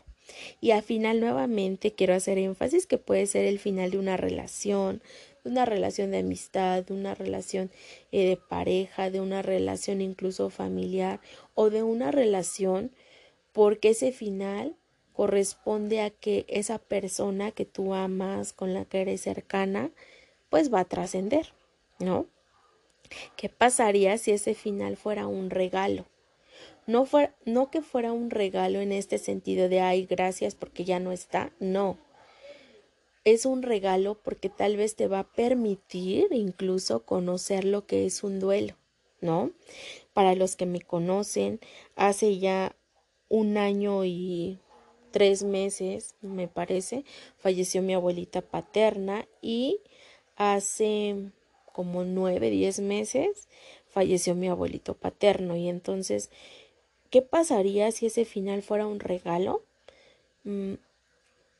Y 0.61 0.71
al 0.71 0.83
final 0.83 1.19
nuevamente 1.19 1.93
quiero 1.93 2.13
hacer 2.13 2.37
énfasis 2.37 2.85
que 2.85 2.99
puede 2.99 3.25
ser 3.25 3.45
el 3.45 3.57
final 3.57 3.89
de 3.89 3.97
una 3.97 4.15
relación, 4.15 5.01
de 5.43 5.49
una 5.49 5.65
relación 5.65 6.11
de 6.11 6.19
amistad, 6.19 6.83
de 6.83 6.93
una 6.93 7.15
relación 7.15 7.71
eh, 8.11 8.27
de 8.27 8.37
pareja, 8.37 9.09
de 9.09 9.21
una 9.21 9.41
relación 9.41 10.01
incluso 10.01 10.51
familiar 10.51 11.19
o 11.55 11.71
de 11.71 11.81
una 11.81 12.11
relación 12.11 12.91
porque 13.53 13.89
ese 13.89 14.11
final 14.11 14.75
corresponde 15.13 16.01
a 16.01 16.09
que 16.09 16.45
esa 16.47 16.79
persona 16.79 17.51
que 17.51 17.65
tú 17.65 17.93
amas, 17.93 18.53
con 18.53 18.73
la 18.73 18.85
que 18.85 19.01
eres 19.01 19.21
cercana, 19.21 19.91
pues 20.49 20.73
va 20.73 20.79
a 20.81 20.85
trascender, 20.85 21.53
¿no? 21.99 22.25
¿Qué 23.35 23.49
pasaría 23.49 24.17
si 24.17 24.31
ese 24.31 24.53
final 24.53 24.97
fuera 24.97 25.27
un 25.27 25.49
regalo? 25.49 26.05
No, 26.87 27.07
no 27.45 27.69
que 27.69 27.81
fuera 27.81 28.13
un 28.13 28.29
regalo 28.29 28.79
en 28.79 28.91
este 28.91 29.17
sentido 29.17 29.69
de, 29.69 29.81
ay, 29.81 30.05
gracias 30.05 30.55
porque 30.55 30.85
ya 30.85 30.99
no 30.99 31.11
está, 31.11 31.51
no. 31.59 31.97
Es 33.25 33.45
un 33.45 33.61
regalo 33.61 34.15
porque 34.23 34.49
tal 34.49 34.77
vez 34.77 34.95
te 34.95 35.07
va 35.07 35.19
a 35.19 35.31
permitir 35.31 36.27
incluso 36.31 37.05
conocer 37.05 37.65
lo 37.65 37.85
que 37.85 38.05
es 38.05 38.23
un 38.23 38.39
duelo, 38.39 38.75
¿no? 39.21 39.51
Para 40.13 40.33
los 40.35 40.55
que 40.55 40.65
me 40.65 40.81
conocen, 40.81 41.59
hace 41.95 42.39
ya 42.39 42.75
un 43.29 43.57
año 43.57 44.05
y 44.05 44.59
tres 45.11 45.43
meses, 45.43 46.15
me 46.21 46.47
parece, 46.47 47.05
falleció 47.37 47.81
mi 47.81 47.93
abuelita 47.93 48.41
paterna 48.41 49.27
y 49.41 49.79
hace 50.35 51.31
como 51.71 52.03
nueve, 52.03 52.49
diez 52.49 52.79
meses 52.79 53.47
falleció 53.89 54.35
mi 54.35 54.47
abuelito 54.47 54.93
paterno. 54.93 55.55
Y 55.55 55.67
entonces, 55.69 56.29
¿qué 57.09 57.21
pasaría 57.21 57.91
si 57.91 58.07
ese 58.07 58.25
final 58.25 58.61
fuera 58.61 58.87
un 58.87 58.99
regalo? 58.99 59.63
Mm, 60.43 60.75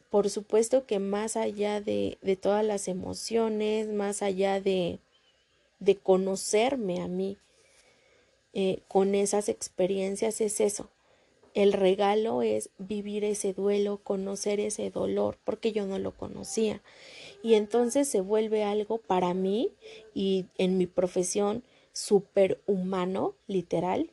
por 0.09 0.29
supuesto 0.29 0.85
que 0.85 0.99
más 0.99 1.35
allá 1.37 1.81
de, 1.81 2.17
de 2.21 2.35
todas 2.35 2.65
las 2.65 2.87
emociones, 2.87 3.87
más 3.87 4.21
allá 4.21 4.59
de, 4.61 4.99
de 5.79 5.95
conocerme 5.95 7.01
a 7.01 7.07
mí 7.07 7.37
eh, 8.53 8.79
con 8.87 9.13
esas 9.13 9.49
experiencias, 9.49 10.41
es 10.41 10.59
eso, 10.59 10.89
el 11.63 11.73
regalo 11.73 12.41
es 12.41 12.69
vivir 12.77 13.23
ese 13.23 13.53
duelo, 13.53 13.97
conocer 13.97 14.59
ese 14.59 14.89
dolor, 14.91 15.37
porque 15.43 15.71
yo 15.71 15.85
no 15.85 15.99
lo 15.99 16.11
conocía. 16.11 16.81
Y 17.43 17.55
entonces 17.55 18.07
se 18.07 18.21
vuelve 18.21 18.63
algo 18.63 18.97
para 18.97 19.33
mí 19.33 19.71
y 20.13 20.45
en 20.57 20.77
mi 20.77 20.87
profesión 20.87 21.63
superhumano, 21.91 23.35
literal, 23.47 24.11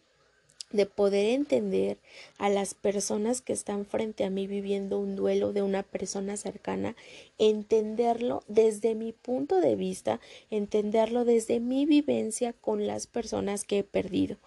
de 0.73 0.87
poder 0.87 1.31
entender 1.31 1.99
a 2.39 2.49
las 2.49 2.75
personas 2.75 3.41
que 3.41 3.53
están 3.53 3.87
frente 3.87 4.25
a 4.25 4.31
mí 4.31 4.47
viviendo 4.49 4.99
un 4.99 5.15
duelo 5.15 5.53
de 5.53 5.63
una 5.63 5.85
persona 5.85 6.37
cercana, 6.37 6.97
entenderlo 7.39 8.43
desde 8.49 8.95
mi 8.97 9.13
punto 9.13 9.61
de 9.61 9.77
vista, 9.77 10.21
entenderlo 10.51 11.25
desde 11.25 11.61
mi 11.61 11.87
vivencia 11.87 12.53
con 12.53 12.87
las 12.87 13.07
personas 13.07 13.65
que 13.65 13.79
he 13.79 13.85
perdido. 13.85 14.39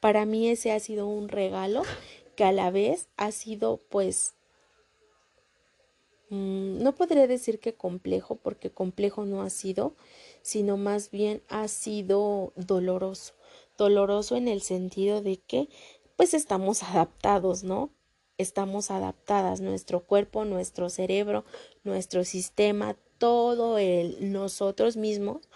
Para 0.00 0.26
mí 0.26 0.48
ese 0.48 0.72
ha 0.72 0.80
sido 0.80 1.06
un 1.06 1.28
regalo 1.28 1.82
que 2.38 2.44
a 2.44 2.52
la 2.52 2.70
vez 2.70 3.08
ha 3.16 3.32
sido 3.32 3.80
pues 3.88 4.36
mm, 6.30 6.80
no 6.80 6.94
podría 6.94 7.26
decir 7.26 7.58
que 7.58 7.74
complejo 7.74 8.36
porque 8.36 8.70
complejo 8.70 9.24
no 9.24 9.42
ha 9.42 9.50
sido 9.50 9.96
sino 10.40 10.76
más 10.76 11.10
bien 11.10 11.42
ha 11.48 11.66
sido 11.66 12.52
doloroso. 12.54 13.34
Doloroso 13.76 14.36
en 14.36 14.46
el 14.46 14.62
sentido 14.62 15.20
de 15.20 15.38
que 15.38 15.68
pues 16.14 16.32
estamos 16.32 16.82
adaptados 16.84 17.64
no 17.64 17.90
estamos 18.36 18.92
adaptadas 18.92 19.60
nuestro 19.60 20.04
cuerpo 20.04 20.44
nuestro 20.44 20.90
cerebro 20.90 21.44
nuestro 21.82 22.22
sistema 22.22 22.94
todo 23.18 23.78
el 23.78 24.30
nosotros 24.30 24.96
mismos 24.96 25.48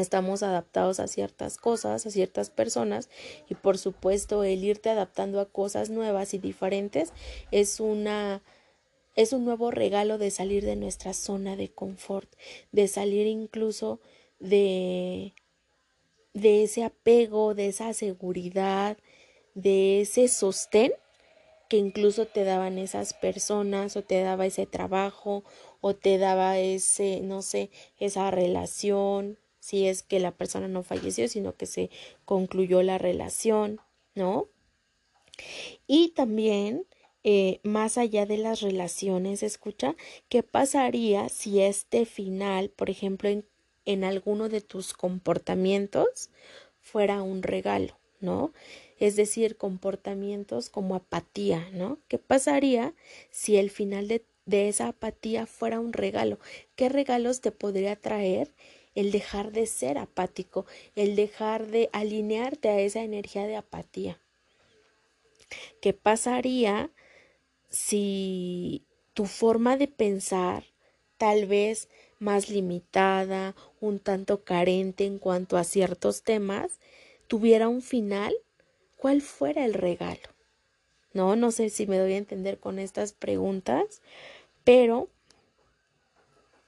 estamos 0.00 0.42
adaptados 0.42 1.00
a 1.00 1.06
ciertas 1.06 1.58
cosas, 1.58 2.06
a 2.06 2.10
ciertas 2.10 2.50
personas 2.50 3.08
y 3.48 3.54
por 3.54 3.78
supuesto 3.78 4.44
el 4.44 4.64
irte 4.64 4.90
adaptando 4.90 5.40
a 5.40 5.46
cosas 5.46 5.90
nuevas 5.90 6.34
y 6.34 6.38
diferentes 6.38 7.12
es 7.50 7.80
una 7.80 8.42
es 9.14 9.32
un 9.32 9.46
nuevo 9.46 9.70
regalo 9.70 10.18
de 10.18 10.30
salir 10.30 10.64
de 10.64 10.76
nuestra 10.76 11.14
zona 11.14 11.56
de 11.56 11.70
confort, 11.70 12.30
de 12.72 12.86
salir 12.86 13.26
incluso 13.26 14.00
de 14.38 15.34
de 16.34 16.64
ese 16.64 16.84
apego, 16.84 17.54
de 17.54 17.68
esa 17.68 17.94
seguridad, 17.94 18.98
de 19.54 20.02
ese 20.02 20.28
sostén 20.28 20.92
que 21.68 21.78
incluso 21.78 22.26
te 22.26 22.44
daban 22.44 22.78
esas 22.78 23.14
personas 23.14 23.96
o 23.96 24.02
te 24.02 24.20
daba 24.22 24.46
ese 24.46 24.66
trabajo 24.66 25.44
o 25.80 25.94
te 25.94 26.18
daba 26.18 26.58
ese, 26.58 27.20
no 27.22 27.42
sé, 27.42 27.70
esa 27.98 28.30
relación, 28.30 29.38
si 29.66 29.88
es 29.88 30.04
que 30.04 30.20
la 30.20 30.30
persona 30.30 30.68
no 30.68 30.84
falleció, 30.84 31.26
sino 31.26 31.56
que 31.56 31.66
se 31.66 31.90
concluyó 32.24 32.84
la 32.84 32.98
relación, 32.98 33.80
¿no? 34.14 34.46
Y 35.88 36.10
también, 36.10 36.86
eh, 37.24 37.58
más 37.64 37.98
allá 37.98 38.26
de 38.26 38.38
las 38.38 38.60
relaciones, 38.60 39.42
escucha, 39.42 39.96
¿qué 40.28 40.44
pasaría 40.44 41.28
si 41.28 41.62
este 41.62 42.06
final, 42.06 42.70
por 42.70 42.90
ejemplo, 42.90 43.28
en, 43.28 43.44
en 43.86 44.04
alguno 44.04 44.48
de 44.48 44.60
tus 44.60 44.92
comportamientos 44.92 46.30
fuera 46.80 47.24
un 47.24 47.42
regalo, 47.42 47.98
¿no? 48.20 48.52
es 48.98 49.16
decir, 49.16 49.56
comportamientos 49.56 50.70
como 50.70 50.94
apatía, 50.94 51.68
¿no? 51.72 51.98
¿Qué 52.08 52.18
pasaría 52.18 52.94
si 53.30 53.56
el 53.56 53.68
final 53.68 54.08
de, 54.08 54.24
de 54.46 54.68
esa 54.68 54.88
apatía 54.88 55.46
fuera 55.46 55.80
un 55.80 55.92
regalo? 55.92 56.38
¿Qué 56.74 56.88
regalos 56.88 57.40
te 57.40 57.52
podría 57.52 57.96
traer 57.96 58.54
el 58.94 59.12
dejar 59.12 59.52
de 59.52 59.66
ser 59.66 59.98
apático, 59.98 60.64
el 60.94 61.16
dejar 61.16 61.66
de 61.66 61.90
alinearte 61.92 62.70
a 62.70 62.80
esa 62.80 63.02
energía 63.02 63.46
de 63.46 63.56
apatía? 63.56 64.18
¿Qué 65.80 65.92
pasaría 65.92 66.90
si 67.68 68.82
tu 69.12 69.26
forma 69.26 69.76
de 69.76 69.88
pensar 69.88 70.64
tal 71.18 71.46
vez 71.46 71.88
más 72.18 72.48
limitada, 72.48 73.54
un 73.80 73.98
tanto 73.98 74.44
carente 74.44 75.04
en 75.04 75.18
cuanto 75.18 75.56
a 75.56 75.64
ciertos 75.64 76.22
temas, 76.22 76.78
tuviera 77.26 77.68
un 77.68 77.82
final, 77.82 78.34
¿cuál 78.96 79.20
fuera 79.22 79.64
el 79.64 79.74
regalo? 79.74 80.28
No, 81.12 81.34
no 81.36 81.50
sé 81.50 81.70
si 81.70 81.86
me 81.86 81.98
doy 81.98 82.12
a 82.12 82.18
entender 82.18 82.58
con 82.58 82.78
estas 82.78 83.12
preguntas, 83.12 84.02
pero 84.66 85.08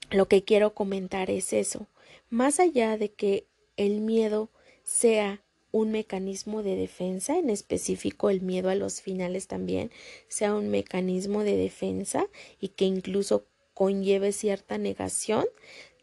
lo 0.09 0.29
que 0.29 0.45
quiero 0.45 0.73
comentar 0.73 1.29
es 1.29 1.51
eso. 1.51 1.85
Más 2.29 2.61
allá 2.61 2.97
de 2.97 3.11
que 3.11 3.45
el 3.75 3.99
miedo 3.99 4.49
sea 4.83 5.43
un 5.73 5.91
mecanismo 5.91 6.63
de 6.63 6.77
defensa, 6.77 7.37
en 7.37 7.49
específico 7.49 8.29
el 8.29 8.39
miedo 8.39 8.69
a 8.69 8.75
los 8.75 9.01
finales 9.01 9.47
también 9.47 9.91
sea 10.29 10.55
un 10.55 10.69
mecanismo 10.69 11.43
de 11.43 11.57
defensa 11.57 12.25
y 12.61 12.69
que 12.69 12.85
incluso 12.85 13.43
conlleve 13.73 14.31
cierta 14.31 14.77
negación, 14.77 15.45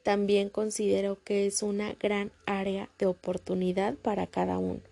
también 0.02 0.50
considero 0.50 1.24
que 1.24 1.46
es 1.46 1.62
una 1.62 1.94
gran 1.94 2.30
área 2.44 2.90
de 2.98 3.06
oportunidad 3.06 3.94
para 3.94 4.26
cada 4.26 4.58
uno. 4.58 4.82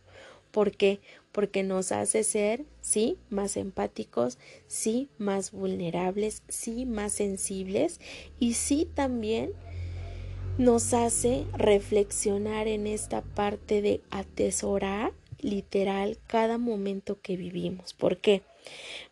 ¿Por 0.53 0.73
qué? 0.75 1.01
Porque 1.35 1.65
nos 1.65 1.93
hace 1.93 2.25
ser, 2.25 2.65
sí, 2.81 3.19
más 3.29 3.59
empáticos, 3.59 4.39
sí, 4.69 5.09
más 5.19 5.51
vulnerables, 5.51 6.45
sí, 6.49 6.87
más 6.87 7.13
sensibles 7.13 8.01
y 8.39 8.55
sí 8.55 8.89
también 8.95 9.53
nos 10.59 10.95
hace 10.95 11.45
reflexionar 11.53 12.69
en 12.69 12.87
esta 12.87 13.23
parte 13.23 13.83
de 13.83 14.01
atesorar 14.11 15.13
literal 15.41 16.19
cada 16.29 16.59
momento 16.59 17.21
que 17.21 17.37
vivimos. 17.37 17.93
¿Por 17.93 18.19
qué? 18.19 18.43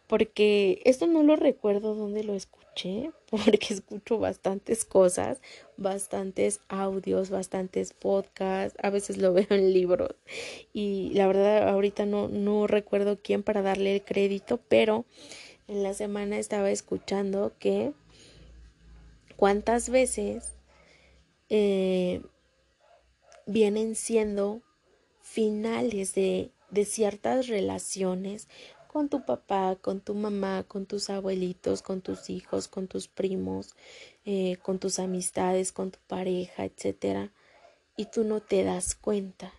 Porque 0.06 0.80
esto 0.84 1.06
no 1.06 1.22
lo 1.24 1.34
recuerdo 1.34 1.94
dónde 1.96 2.22
lo 2.22 2.34
escuché, 2.34 3.10
porque 3.30 3.74
escucho 3.74 4.18
bastantes 4.18 4.84
cosas, 4.84 5.40
bastantes 5.82 6.60
audios, 6.68 7.30
bastantes 7.30 7.92
podcasts, 7.92 8.78
a 8.82 8.90
veces 8.90 9.18
lo 9.18 9.32
veo 9.34 9.46
en 9.50 9.72
libros. 9.72 10.14
Y 10.72 11.10
la 11.14 11.26
verdad 11.26 11.68
ahorita 11.68 12.06
no, 12.06 12.28
no 12.28 12.66
recuerdo 12.66 13.18
quién 13.22 13.42
para 13.42 13.62
darle 13.62 13.96
el 13.96 14.02
crédito, 14.02 14.60
pero 14.68 15.04
en 15.68 15.82
la 15.82 15.94
semana 15.94 16.38
estaba 16.38 16.70
escuchando 16.70 17.52
que 17.58 17.92
cuántas 19.36 19.88
veces 19.88 20.54
eh, 21.48 22.22
vienen 23.46 23.94
siendo 23.94 24.62
finales 25.20 26.14
de, 26.14 26.50
de 26.70 26.84
ciertas 26.84 27.48
relaciones 27.48 28.48
con 28.92 29.08
tu 29.08 29.24
papá, 29.24 29.76
con 29.80 30.02
tu 30.02 30.12
mamá, 30.12 30.64
con 30.68 30.84
tus 30.84 31.08
abuelitos, 31.08 31.80
con 31.80 32.02
tus 32.02 32.28
hijos, 32.28 32.68
con 32.68 32.88
tus 32.88 33.08
primos, 33.08 33.74
eh, 34.26 34.58
con 34.62 34.78
tus 34.78 34.98
amistades, 34.98 35.72
con 35.72 35.90
tu 35.90 35.98
pareja, 36.06 36.66
etcétera, 36.66 37.32
y 37.96 38.04
tú 38.06 38.22
no 38.22 38.42
te 38.42 38.64
das 38.64 38.94
cuenta, 38.94 39.54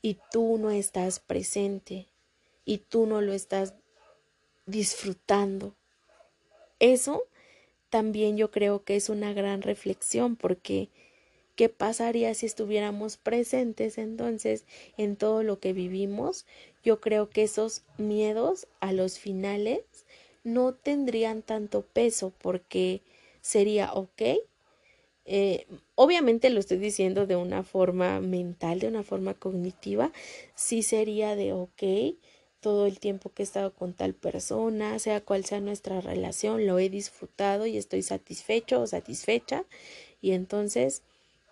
y 0.00 0.18
tú 0.30 0.58
no 0.58 0.70
estás 0.70 1.18
presente, 1.18 2.08
y 2.64 2.78
tú 2.78 3.06
no 3.06 3.20
lo 3.20 3.32
estás 3.32 3.74
disfrutando. 4.66 5.74
Eso 6.78 7.24
también 7.90 8.36
yo 8.36 8.52
creo 8.52 8.84
que 8.84 8.94
es 8.94 9.08
una 9.08 9.32
gran 9.32 9.62
reflexión 9.62 10.36
porque 10.36 10.88
¿Qué 11.54 11.68
pasaría 11.68 12.32
si 12.32 12.46
estuviéramos 12.46 13.18
presentes 13.18 13.98
entonces 13.98 14.64
en 14.96 15.16
todo 15.16 15.42
lo 15.42 15.60
que 15.60 15.74
vivimos? 15.74 16.46
Yo 16.82 17.00
creo 17.00 17.30
que 17.30 17.44
esos 17.44 17.82
miedos 17.98 18.66
a 18.80 18.92
los 18.92 19.18
finales 19.18 19.82
no 20.44 20.74
tendrían 20.74 21.42
tanto 21.42 21.82
peso 21.82 22.32
porque 22.40 23.02
sería, 23.40 23.92
ok, 23.92 24.22
eh, 25.24 25.66
obviamente 25.94 26.50
lo 26.50 26.58
estoy 26.58 26.78
diciendo 26.78 27.26
de 27.26 27.36
una 27.36 27.62
forma 27.62 28.20
mental, 28.20 28.80
de 28.80 28.88
una 28.88 29.04
forma 29.04 29.34
cognitiva, 29.34 30.10
sí 30.54 30.82
sería 30.82 31.36
de, 31.36 31.52
ok, 31.52 32.16
todo 32.60 32.86
el 32.86 32.98
tiempo 32.98 33.30
que 33.30 33.42
he 33.42 33.44
estado 33.44 33.72
con 33.74 33.92
tal 33.92 34.14
persona, 34.14 34.98
sea 34.98 35.20
cual 35.20 35.44
sea 35.44 35.60
nuestra 35.60 36.00
relación, 36.00 36.66
lo 36.66 36.78
he 36.78 36.88
disfrutado 36.88 37.66
y 37.66 37.76
estoy 37.76 38.02
satisfecho 38.02 38.80
o 38.80 38.86
satisfecha 38.86 39.64
y 40.20 40.32
entonces 40.32 41.02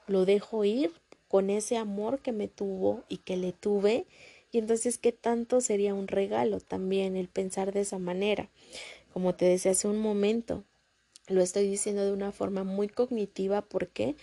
lo 0.07 0.25
dejo 0.25 0.64
ir 0.64 0.93
con 1.29 1.51
ese 1.51 1.77
amor 1.77 2.21
que 2.21 2.33
me 2.33 2.49
tuvo 2.49 3.03
y 3.09 3.19
que 3.19 3.37
le 3.37 3.53
tuve 3.53 4.07
y 4.52 4.58
entonces 4.58 4.98
qué 4.98 5.12
tanto 5.12 5.60
sería 5.60 5.94
un 5.94 6.08
regalo 6.08 6.60
también 6.60 7.16
el 7.16 7.28
pensar 7.28 7.72
de 7.72 7.80
esa 7.80 7.98
manera 7.98 8.48
como 9.12 9.34
te 9.34 9.44
decía 9.44 9.72
hace 9.72 9.88
un 9.88 9.98
momento 9.98 10.64
lo 11.28 11.42
estoy 11.42 11.68
diciendo 11.68 12.04
de 12.04 12.12
una 12.12 12.32
forma 12.32 12.64
muy 12.64 12.88
cognitiva 12.88 13.62
¿por 13.62 13.88
qué? 13.88 14.16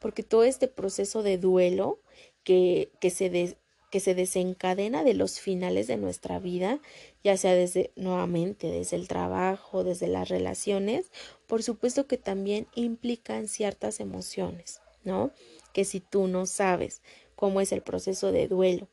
porque 0.00 0.22
todo 0.22 0.44
este 0.44 0.68
proceso 0.68 1.22
de 1.22 1.38
duelo 1.38 1.98
que, 2.44 2.90
que 3.00 3.10
se 3.10 3.56
que 3.90 4.00
se 4.00 4.14
desencadena 4.14 5.02
de 5.02 5.14
los 5.14 5.40
finales 5.40 5.88
de 5.88 5.96
nuestra 5.96 6.38
vida, 6.38 6.78
ya 7.24 7.36
sea 7.36 7.56
desde 7.56 7.90
nuevamente 7.96 8.68
desde 8.68 8.94
el 8.94 9.08
trabajo, 9.08 9.82
desde 9.82 10.06
las 10.06 10.28
relaciones, 10.28 11.10
por 11.48 11.64
supuesto 11.64 12.06
que 12.06 12.16
también 12.16 12.68
implican 12.76 13.48
ciertas 13.48 13.98
emociones. 13.98 14.80
¿no? 15.04 15.30
Que 15.72 15.84
si 15.84 16.00
tú 16.00 16.26
no 16.28 16.46
sabes 16.46 17.02
cómo 17.36 17.60
es 17.60 17.72
el 17.72 17.82
proceso 17.82 18.32
de 18.32 18.48
duelo 18.48 18.88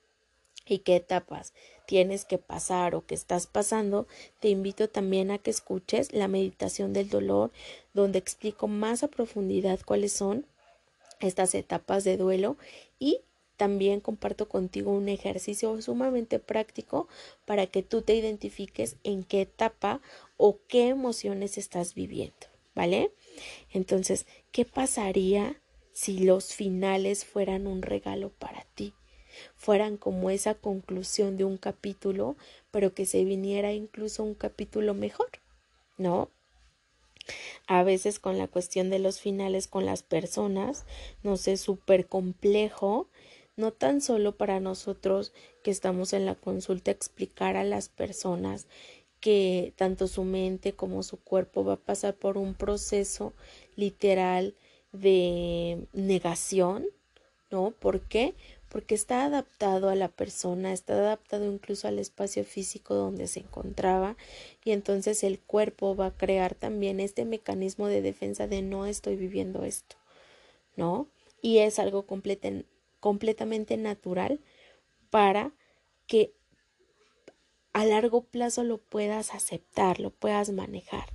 y 0.68 0.80
qué 0.80 0.96
etapas 0.98 1.54
tienes 1.86 2.26
que 2.26 2.38
pasar 2.38 2.96
o 2.96 3.06
que 3.06 3.16
estás 3.16 3.48
pasando, 3.48 4.08
te 4.40 4.50
invito 4.50 4.90
también 4.90 5.32
a 5.32 5.38
que 5.38 5.50
escuches 5.50 6.12
la 6.12 6.28
meditación 6.28 6.94
del 6.94 7.10
dolor, 7.10 7.52
donde 7.94 8.20
explico 8.20 8.68
más 8.68 9.04
a 9.04 9.08
profundidad 9.08 9.80
cuáles 9.86 10.12
son 10.12 10.46
estas 11.20 11.56
etapas 11.56 12.04
de 12.04 12.18
duelo 12.18 12.58
y 13.00 13.22
también 13.56 14.02
comparto 14.02 14.48
contigo 14.48 14.92
un 14.92 15.10
ejercicio 15.10 15.82
sumamente 15.82 16.40
práctico 16.40 17.08
para 17.46 17.66
que 17.66 17.82
tú 17.82 18.04
te 18.04 18.16
identifiques 18.16 18.98
en 19.04 19.24
qué 19.24 19.42
etapa 19.42 20.02
o 20.36 20.60
qué 20.68 20.90
emociones 20.90 21.58
estás 21.58 21.96
viviendo, 21.96 22.48
¿vale? 22.76 23.12
Entonces, 23.72 24.28
¿qué 24.52 24.64
pasaría 24.66 25.60
si 25.98 26.20
los 26.20 26.54
finales 26.54 27.26
fueran 27.26 27.66
un 27.66 27.82
regalo 27.82 28.30
para 28.30 28.66
ti, 28.76 28.94
fueran 29.56 29.98
como 29.98 30.30
esa 30.30 30.56
conclusión 30.56 31.38
de 31.38 31.46
un 31.46 31.58
capítulo, 31.58 32.36
pero 32.72 32.94
que 32.94 33.06
se 33.06 33.24
viniera 33.24 33.74
incluso 33.74 34.24
un 34.24 34.34
capítulo 34.34 34.94
mejor, 34.94 35.30
¿no? 35.98 36.30
A 37.68 37.84
veces 37.84 38.20
con 38.20 38.38
la 38.38 38.48
cuestión 38.48 38.90
de 38.90 39.00
los 39.00 39.20
finales 39.20 39.68
con 39.68 39.86
las 39.86 40.04
personas, 40.04 40.86
no 41.24 41.38
sé, 41.38 41.58
súper 41.58 42.08
complejo, 42.08 43.10
no 43.58 43.74
tan 43.74 44.02
solo 44.02 44.38
para 44.38 44.60
nosotros 44.60 45.34
que 45.64 45.72
estamos 45.72 46.14
en 46.14 46.26
la 46.26 46.36
consulta 46.36 46.92
explicar 46.92 47.58
a 47.58 47.64
las 47.64 47.90
personas 47.90 48.68
que 49.20 49.74
tanto 49.76 50.08
su 50.08 50.24
mente 50.24 50.74
como 50.74 51.04
su 51.04 51.18
cuerpo 51.18 51.66
va 51.66 51.74
a 51.74 51.78
pasar 51.78 52.16
por 52.16 52.38
un 52.38 52.54
proceso 52.54 53.34
literal 53.76 54.56
de 54.92 55.88
negación, 55.94 56.86
¿no? 57.50 57.72
¿Por 57.72 58.02
qué? 58.02 58.36
Porque 58.70 58.96
está 58.96 59.26
adaptado 59.26 59.90
a 59.90 59.96
la 59.96 60.10
persona, 60.10 60.74
está 60.74 60.94
adaptado 60.94 61.46
incluso 61.52 61.88
al 61.88 62.00
espacio 62.00 62.44
físico 62.44 62.96
donde 62.96 63.28
se 63.28 63.40
encontraba 63.40 64.18
y 64.64 64.72
entonces 64.72 65.24
el 65.24 65.40
cuerpo 65.40 65.96
va 65.96 66.08
a 66.08 66.18
crear 66.18 66.54
también 66.54 67.00
este 67.00 67.24
mecanismo 67.24 67.88
de 67.88 68.02
defensa 68.02 68.48
de 68.48 68.62
no 68.62 68.86
estoy 68.86 69.16
viviendo 69.16 69.64
esto, 69.64 69.96
¿no? 70.76 71.08
Y 71.42 71.60
es 71.60 71.80
algo 71.80 72.06
completamente 73.00 73.78
natural 73.78 74.42
para 75.10 75.54
que 76.08 76.34
a 77.74 77.86
largo 77.86 78.24
plazo 78.24 78.64
lo 78.64 78.80
puedas 78.80 79.34
aceptar, 79.34 80.00
lo 80.00 80.10
puedas 80.10 80.50
manejar. 80.50 81.06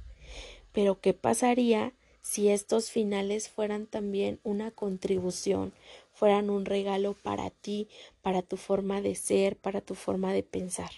Pero 0.72 1.00
¿qué 1.00 1.12
pasaría 1.12 1.92
si 2.22 2.50
estos 2.50 2.90
finales 2.90 3.48
fueran 3.48 3.86
también 3.86 4.38
una 4.44 4.70
contribución, 4.70 5.72
fueran 6.12 6.50
un 6.50 6.64
regalo 6.64 7.14
para 7.14 7.50
ti, 7.50 7.88
para 8.20 8.42
tu 8.42 8.56
forma 8.56 9.00
de 9.00 9.14
ser, 9.14 9.56
para 9.56 9.80
tu 9.80 9.94
forma 9.94 10.32
de 10.32 10.42
pensar. 10.42 10.90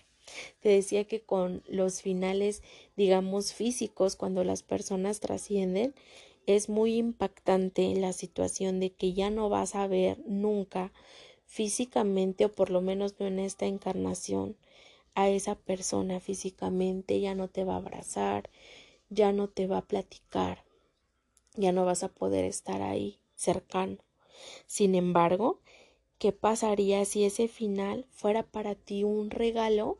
Te 0.60 0.70
decía 0.70 1.04
que 1.04 1.20
con 1.20 1.62
los 1.68 2.02
finales, 2.02 2.62
digamos, 2.96 3.52
físicos, 3.52 4.16
cuando 4.16 4.42
las 4.44 4.62
personas 4.62 5.20
trascienden, 5.20 5.94
es 6.46 6.68
muy 6.68 6.96
impactante 6.96 7.94
la 7.94 8.12
situación 8.12 8.80
de 8.80 8.90
que 8.90 9.12
ya 9.12 9.30
no 9.30 9.48
vas 9.48 9.74
a 9.74 9.86
ver 9.86 10.18
nunca 10.26 10.92
físicamente 11.46 12.44
o 12.46 12.52
por 12.52 12.70
lo 12.70 12.80
menos 12.80 13.14
no 13.18 13.26
en 13.26 13.38
esta 13.38 13.66
encarnación 13.66 14.56
a 15.14 15.28
esa 15.28 15.54
persona 15.54 16.20
físicamente, 16.20 17.20
ya 17.20 17.34
no 17.34 17.48
te 17.48 17.64
va 17.64 17.74
a 17.74 17.78
abrazar, 17.78 18.50
ya 19.10 19.32
no 19.32 19.48
te 19.48 19.66
va 19.66 19.78
a 19.78 19.86
platicar, 19.86 20.64
ya 21.54 21.70
no 21.70 21.84
vas 21.84 22.02
a 22.02 22.08
poder 22.08 22.44
estar 22.44 22.82
ahí 22.82 23.20
cercano. 23.36 23.98
Sin 24.66 24.94
embargo, 24.94 25.60
¿qué 26.18 26.32
pasaría 26.32 27.04
si 27.04 27.24
ese 27.24 27.48
final 27.48 28.06
fuera 28.10 28.42
para 28.42 28.74
ti 28.74 29.04
un 29.04 29.30
regalo 29.30 29.98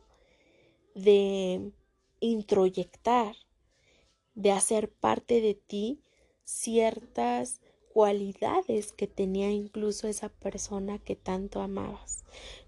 de 0.95 1.71
introyectar, 2.19 3.35
de 4.33 4.51
hacer 4.51 4.89
parte 4.89 5.41
de 5.41 5.53
ti 5.53 5.99
ciertas 6.43 7.61
cualidades 7.93 8.91
que 8.91 9.07
tenía 9.07 9.51
incluso 9.51 10.07
esa 10.07 10.27
persona 10.27 10.99
que 10.99 11.15
tanto 11.15 11.61
amabas, 11.61 12.25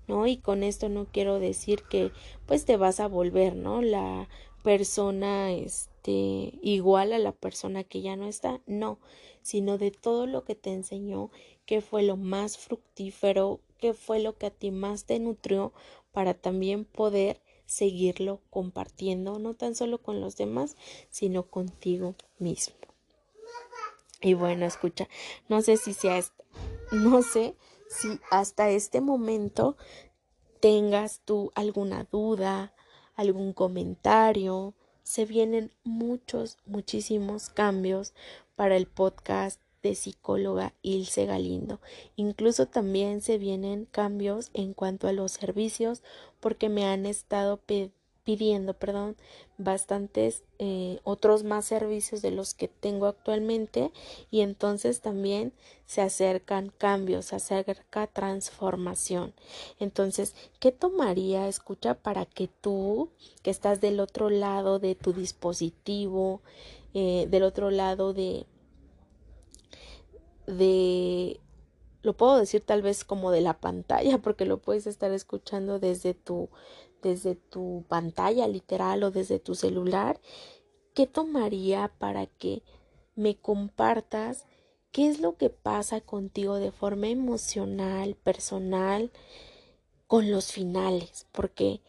¿no? 0.07 0.25
Y 0.25 0.37
con 0.37 0.63
esto 0.63 0.87
no 0.87 1.05
quiero 1.11 1.39
decir 1.39 1.83
que 1.83 2.11
pues 2.45 2.63
te 2.63 2.77
vas 2.77 3.01
a 3.01 3.07
volver, 3.07 3.55
¿no? 3.55 3.81
La 3.81 4.29
persona 4.63 5.51
este 5.51 6.57
igual 6.61 7.11
a 7.11 7.19
la 7.19 7.33
persona 7.33 7.83
que 7.83 8.01
ya 8.01 8.15
no 8.15 8.25
está, 8.25 8.61
no, 8.67 8.99
sino 9.41 9.77
de 9.77 9.91
todo 9.91 10.27
lo 10.27 10.45
que 10.45 10.55
te 10.55 10.71
enseñó, 10.71 11.29
que 11.67 11.81
fue 11.81 12.01
lo 12.01 12.17
más 12.17 12.57
fructífero, 12.57 13.59
que 13.77 13.93
fue 13.93 14.19
lo 14.19 14.37
que 14.37 14.47
a 14.47 14.51
ti 14.51 14.71
más 14.71 15.03
te 15.03 15.19
nutrió 15.19 15.73
para 16.11 16.33
también 16.33 16.85
poder 16.85 17.41
seguirlo 17.67 18.41
compartiendo, 18.49 19.37
no 19.37 19.53
tan 19.53 19.75
solo 19.75 20.01
con 20.01 20.21
los 20.21 20.37
demás, 20.37 20.77
sino 21.09 21.43
contigo 21.43 22.15
mismo. 22.39 22.75
Y 24.21 24.33
bueno, 24.33 24.65
escucha, 24.65 25.07
no 25.49 25.61
sé 25.61 25.77
si 25.77 25.93
sea 25.93 26.19
no 26.91 27.21
sé 27.21 27.55
si 27.89 28.19
hasta 28.31 28.69
este 28.69 29.01
momento 29.01 29.75
tengas 30.61 31.19
tú 31.25 31.51
alguna 31.53 32.05
duda, 32.05 32.73
algún 33.15 33.51
comentario. 33.51 34.73
Se 35.03 35.25
vienen 35.25 35.73
muchos, 35.83 36.57
muchísimos 36.65 37.49
cambios 37.49 38.13
para 38.55 38.77
el 38.77 38.87
podcast 38.87 39.61
de 39.83 39.95
psicóloga 39.95 40.73
Ilse 40.81 41.25
Galindo. 41.25 41.79
Incluso 42.15 42.67
también 42.67 43.21
se 43.21 43.37
vienen 43.37 43.85
cambios 43.85 44.49
en 44.53 44.73
cuanto 44.73 45.07
a 45.07 45.13
los 45.13 45.31
servicios 45.31 46.03
porque 46.39 46.69
me 46.69 46.85
han 46.85 47.05
estado 47.05 47.59
pidiendo, 48.23 48.73
perdón, 48.73 49.15
bastantes 49.57 50.43
eh, 50.59 50.99
otros 51.03 51.43
más 51.43 51.65
servicios 51.65 52.21
de 52.21 52.31
los 52.31 52.53
que 52.53 52.67
tengo 52.67 53.07
actualmente 53.07 53.91
y 54.29 54.41
entonces 54.41 55.01
también 55.01 55.53
se 55.85 56.01
acercan 56.01 56.71
cambios, 56.77 57.27
se 57.27 57.37
acerca 57.37 58.07
transformación. 58.07 59.33
Entonces, 59.79 60.35
¿qué 60.59 60.71
tomaría, 60.71 61.47
escucha, 61.47 61.95
para 61.95 62.25
que 62.25 62.49
tú, 62.61 63.09
que 63.43 63.49
estás 63.49 63.81
del 63.81 63.99
otro 63.99 64.29
lado 64.29 64.79
de 64.79 64.95
tu 64.95 65.13
dispositivo, 65.13 66.41
eh, 66.93 67.27
del 67.29 67.43
otro 67.43 67.71
lado 67.71 68.13
de 68.13 68.45
de 70.47 71.39
lo 72.01 72.15
puedo 72.15 72.37
decir 72.37 72.61
tal 72.61 72.81
vez 72.81 73.03
como 73.03 73.31
de 73.31 73.41
la 73.41 73.59
pantalla 73.59 74.17
porque 74.21 74.45
lo 74.45 74.59
puedes 74.59 74.87
estar 74.87 75.11
escuchando 75.11 75.79
desde 75.79 76.13
tu 76.13 76.49
desde 77.01 77.35
tu 77.35 77.85
pantalla 77.87 78.47
literal 78.47 79.03
o 79.03 79.11
desde 79.11 79.39
tu 79.39 79.55
celular, 79.55 80.19
¿qué 80.93 81.07
tomaría 81.07 81.91
para 81.99 82.25
que 82.25 82.63
me 83.15 83.35
compartas 83.35 84.45
qué 84.91 85.07
es 85.07 85.19
lo 85.19 85.37
que 85.37 85.49
pasa 85.49 86.01
contigo 86.01 86.55
de 86.55 86.71
forma 86.71 87.07
emocional, 87.07 88.15
personal, 88.15 89.11
con 90.07 90.31
los 90.31 90.51
finales? 90.51 91.27
Porque 91.31 91.81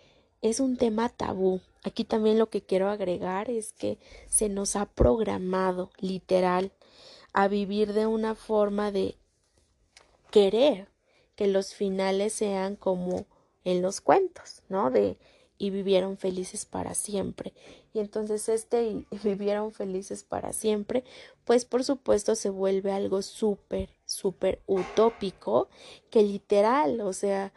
es 0.42 0.60
un 0.60 0.76
tema 0.76 1.08
tabú. 1.08 1.60
Aquí 1.84 2.04
también 2.04 2.38
lo 2.38 2.50
que 2.50 2.62
quiero 2.62 2.90
agregar 2.90 3.50
es 3.50 3.72
que 3.72 3.98
se 4.28 4.48
nos 4.48 4.76
ha 4.76 4.86
programado 4.86 5.90
literal 5.98 6.72
a 7.32 7.48
vivir 7.48 7.92
de 7.92 8.06
una 8.06 8.34
forma 8.34 8.90
de 8.92 9.16
querer 10.30 10.88
que 11.36 11.46
los 11.46 11.74
finales 11.74 12.32
sean 12.32 12.76
como 12.76 13.26
en 13.64 13.82
los 13.82 14.00
cuentos, 14.00 14.62
¿no? 14.68 14.90
De 14.90 15.18
y 15.58 15.70
vivieron 15.70 16.16
felices 16.16 16.64
para 16.64 16.94
siempre. 16.94 17.52
Y 17.92 17.98
entonces 17.98 18.48
este 18.48 18.82
y 18.84 19.06
vivieron 19.22 19.72
felices 19.72 20.24
para 20.24 20.52
siempre, 20.52 21.04
pues 21.44 21.64
por 21.64 21.84
supuesto 21.84 22.34
se 22.34 22.48
vuelve 22.48 22.92
algo 22.92 23.22
súper, 23.22 23.90
súper 24.06 24.62
utópico, 24.66 25.68
que 26.10 26.22
literal, 26.22 27.00
o 27.00 27.12
sea, 27.12 27.52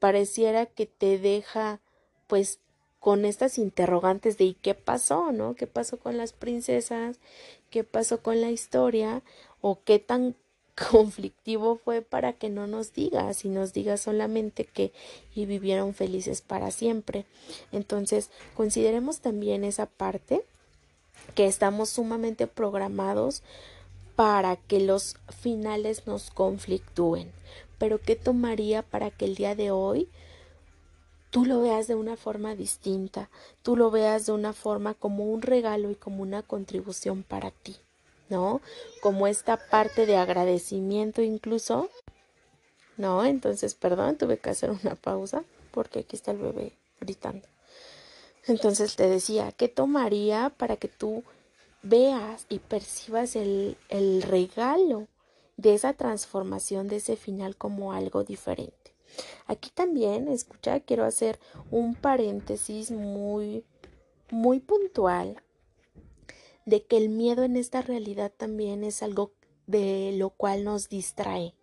pareciera 0.00 0.66
que 0.66 0.86
te 0.86 1.18
deja 1.18 1.80
pues 2.26 2.58
con 2.98 3.24
estas 3.24 3.58
interrogantes 3.58 4.36
de 4.36 4.44
¿y 4.44 4.54
qué 4.54 4.74
pasó? 4.74 5.32
¿no? 5.32 5.54
¿Qué 5.54 5.66
pasó 5.66 5.98
con 5.98 6.16
las 6.18 6.32
princesas? 6.32 7.18
¿Qué 7.70 7.84
pasó 7.84 8.22
con 8.22 8.40
la 8.40 8.50
historia? 8.50 9.22
¿O 9.60 9.82
qué 9.84 9.98
tan 9.98 10.36
conflictivo 10.90 11.76
fue 11.76 12.02
para 12.02 12.32
que 12.32 12.48
no 12.48 12.66
nos 12.66 12.92
diga, 12.92 13.32
si 13.34 13.48
nos 13.48 13.72
diga 13.72 13.96
solamente 13.96 14.64
que 14.64 14.92
y 15.34 15.46
vivieron 15.46 15.94
felices 15.94 16.42
para 16.42 16.70
siempre. 16.70 17.26
Entonces, 17.72 18.30
consideremos 18.54 19.20
también 19.20 19.64
esa 19.64 19.86
parte 19.86 20.44
que 21.34 21.46
estamos 21.46 21.90
sumamente 21.90 22.46
programados 22.46 23.42
para 24.16 24.56
que 24.56 24.80
los 24.80 25.16
finales 25.40 26.06
nos 26.06 26.30
conflictúen. 26.30 27.30
Pero 27.78 28.00
¿qué 28.00 28.16
tomaría 28.16 28.82
para 28.82 29.10
que 29.10 29.24
el 29.24 29.34
día 29.34 29.54
de 29.54 29.70
hoy 29.70 30.08
tú 31.30 31.44
lo 31.44 31.60
veas 31.60 31.86
de 31.86 31.94
una 31.94 32.16
forma 32.16 32.54
distinta, 32.54 33.30
tú 33.62 33.76
lo 33.76 33.90
veas 33.90 34.26
de 34.26 34.32
una 34.32 34.52
forma 34.52 34.94
como 34.94 35.24
un 35.24 35.42
regalo 35.42 35.90
y 35.90 35.94
como 35.94 36.22
una 36.22 36.42
contribución 36.42 37.22
para 37.22 37.50
ti? 37.50 37.76
¿no? 38.30 38.62
Como 39.02 39.26
esta 39.26 39.58
parte 39.58 40.06
de 40.06 40.16
agradecimiento 40.16 41.20
incluso, 41.20 41.90
¿no? 42.96 43.24
Entonces, 43.24 43.74
perdón, 43.74 44.16
tuve 44.16 44.38
que 44.38 44.50
hacer 44.50 44.70
una 44.70 44.94
pausa 44.94 45.44
porque 45.72 46.00
aquí 46.00 46.16
está 46.16 46.30
el 46.30 46.38
bebé 46.38 46.72
gritando. 47.00 47.46
Entonces 48.46 48.96
te 48.96 49.08
decía, 49.08 49.52
¿qué 49.52 49.68
tomaría 49.68 50.50
para 50.56 50.76
que 50.76 50.88
tú 50.88 51.24
veas 51.82 52.46
y 52.48 52.58
percibas 52.60 53.36
el, 53.36 53.76
el 53.88 54.22
regalo 54.22 55.08
de 55.56 55.74
esa 55.74 55.92
transformación, 55.92 56.88
de 56.88 56.96
ese 56.96 57.16
final 57.16 57.56
como 57.56 57.92
algo 57.92 58.24
diferente? 58.24 58.94
Aquí 59.46 59.70
también, 59.70 60.28
escucha, 60.28 60.80
quiero 60.80 61.04
hacer 61.04 61.38
un 61.70 61.94
paréntesis 61.94 62.90
muy, 62.90 63.64
muy 64.30 64.60
puntual 64.60 65.42
de 66.66 66.84
que 66.84 66.96
el 66.96 67.08
miedo 67.08 67.42
en 67.42 67.56
esta 67.56 67.82
realidad 67.82 68.32
también 68.36 68.84
es 68.84 69.02
algo 69.02 69.32
de 69.66 70.12
lo 70.16 70.30
cual 70.30 70.64
nos 70.64 70.88
distrae. 70.88 71.54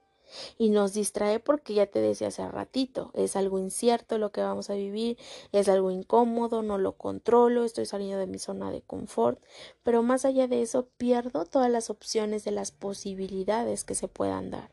Y 0.57 0.69
nos 0.69 0.93
distrae 0.93 1.39
porque 1.39 1.73
ya 1.73 1.85
te 1.85 1.99
decía 1.99 2.27
hace 2.27 2.47
ratito, 2.47 3.11
es 3.13 3.35
algo 3.35 3.59
incierto 3.59 4.17
lo 4.17 4.31
que 4.31 4.41
vamos 4.41 4.69
a 4.69 4.73
vivir, 4.73 5.17
es 5.51 5.69
algo 5.69 5.91
incómodo, 5.91 6.61
no 6.61 6.77
lo 6.77 6.93
controlo, 6.93 7.63
estoy 7.63 7.85
saliendo 7.85 8.17
de 8.17 8.27
mi 8.27 8.39
zona 8.39 8.71
de 8.71 8.81
confort, 8.81 9.41
pero 9.83 10.03
más 10.03 10.25
allá 10.25 10.47
de 10.47 10.61
eso 10.61 10.87
pierdo 10.97 11.45
todas 11.45 11.71
las 11.71 11.89
opciones 11.89 12.43
de 12.43 12.51
las 12.51 12.71
posibilidades 12.71 13.83
que 13.83 13.95
se 13.95 14.07
puedan 14.07 14.51
dar. 14.51 14.71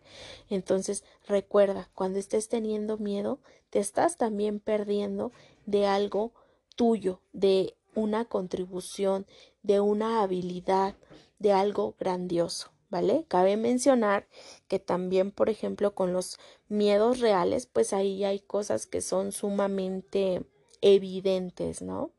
Entonces 0.51 1.05
recuerda, 1.27 1.88
cuando 1.95 2.19
estés 2.19 2.49
teniendo 2.49 2.99
miedo, 2.99 3.38
te 3.71 3.79
estás 3.79 4.17
también 4.17 4.61
perdiendo 4.61 5.33
de 5.67 5.87
algo 5.87 6.33
tuyo, 6.77 7.21
de 7.33 7.77
una 7.95 8.25
contribución, 8.25 9.27
de 9.62 9.81
una 9.81 10.23
habilidad, 10.23 10.97
de 11.38 11.53
algo 11.53 11.95
grandioso. 11.99 12.74
¿Vale? 12.95 13.25
Cabe 13.27 13.57
mencionar 13.57 14.29
que 14.69 14.79
también, 14.79 15.33
por 15.33 15.51
ejemplo, 15.51 15.97
con 15.97 16.13
los 16.13 16.39
miedos 16.69 17.19
reales, 17.19 17.67
pues 17.67 17.93
ahí 17.93 18.23
hay 18.23 18.39
cosas 18.39 18.87
que 18.87 19.01
son 19.01 19.33
sumamente 19.33 20.45
evidentes, 20.81 21.83
¿no? 21.83 22.13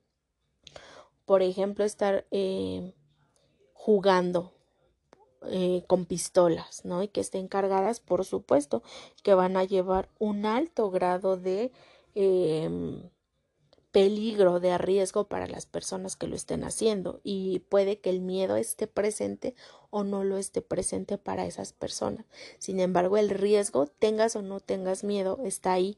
Por 1.24 1.44
ejemplo, 1.44 1.86
estar 1.86 2.28
eh, 2.30 2.94
jugando 3.72 4.52
eh, 5.44 5.86
con 5.88 6.04
pistolas, 6.04 6.84
¿no? 6.84 7.02
Y 7.02 7.08
que 7.08 7.22
estén 7.22 7.48
cargadas, 7.48 8.02
por 8.02 8.26
supuesto, 8.26 8.84
que 9.24 9.34
van 9.34 9.56
a 9.56 9.64
llevar 9.64 10.10
un 10.20 10.46
alto 10.46 10.92
grado 10.92 11.38
de 11.38 11.72
em, 12.16 13.02
peligro 13.96 14.60
de 14.60 14.78
riesgo 14.78 15.30
para 15.30 15.48
las 15.48 15.66
personas 15.66 16.18
que 16.18 16.28
lo 16.28 16.36
estén 16.36 16.66
haciendo 16.66 17.22
y 17.24 17.60
puede 17.60 18.02
que 18.02 18.10
el 18.10 18.20
miedo 18.20 18.58
esté 18.58 18.88
presente 18.88 19.56
o 19.90 20.04
no 20.04 20.26
lo 20.26 20.36
esté 20.36 20.62
presente 20.62 21.18
para 21.18 21.46
esas 21.46 21.72
personas. 21.72 22.26
Sin 22.60 22.82
embargo, 22.82 23.16
el 23.16 23.30
riesgo, 23.30 23.88
tengas 23.88 24.36
o 24.36 24.42
no 24.42 24.60
tengas 24.60 25.06
miedo, 25.06 25.40
está 25.46 25.72
ahí 25.72 25.98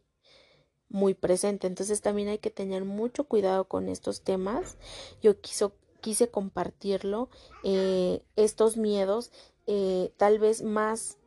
muy 0.89 1.15
presente. 1.15 1.65
Entonces 1.65 2.01
también 2.01 2.27
hay 2.27 2.37
que 2.37 2.51
tener 2.51 2.85
mucho 2.85 3.23
cuidado 3.23 3.67
con 3.67 3.89
estos 3.89 4.21
temas. 4.21 4.77
Yo 5.23 5.41
quiso, 5.41 5.73
quise 5.99 6.29
compartirlo, 6.29 7.31
eh, 7.63 8.21
estos 8.35 8.77
miedos, 8.77 9.31
eh, 9.65 10.13
tal 10.17 10.37
vez 10.37 10.61
más 10.61 11.17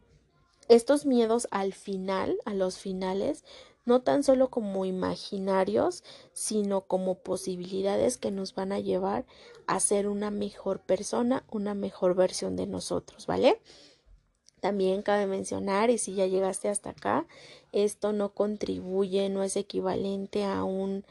estos 0.68 1.04
miedos 1.04 1.48
al 1.50 1.72
final, 1.72 2.38
a 2.44 2.54
los 2.54 2.78
finales, 2.78 3.44
no 3.84 4.02
tan 4.02 4.22
solo 4.22 4.50
como 4.50 4.84
imaginarios, 4.84 6.04
sino 6.32 6.82
como 6.82 7.16
posibilidades 7.16 8.16
que 8.16 8.30
nos 8.30 8.54
van 8.54 8.72
a 8.72 8.80
llevar 8.80 9.24
a 9.66 9.80
ser 9.80 10.08
una 10.08 10.30
mejor 10.30 10.80
persona, 10.80 11.44
una 11.50 11.74
mejor 11.74 12.14
versión 12.14 12.56
de 12.56 12.66
nosotros, 12.66 13.26
¿vale? 13.26 13.60
También 14.60 15.02
cabe 15.02 15.26
mencionar, 15.26 15.90
y 15.90 15.98
si 15.98 16.14
ya 16.14 16.26
llegaste 16.26 16.68
hasta 16.68 16.90
acá, 16.90 17.26
esto 17.72 18.12
no 18.12 18.34
contribuye, 18.34 19.28
no 19.30 19.42
es 19.42 19.56
equivalente 19.56 20.44
a 20.44 20.64
un 20.64 21.04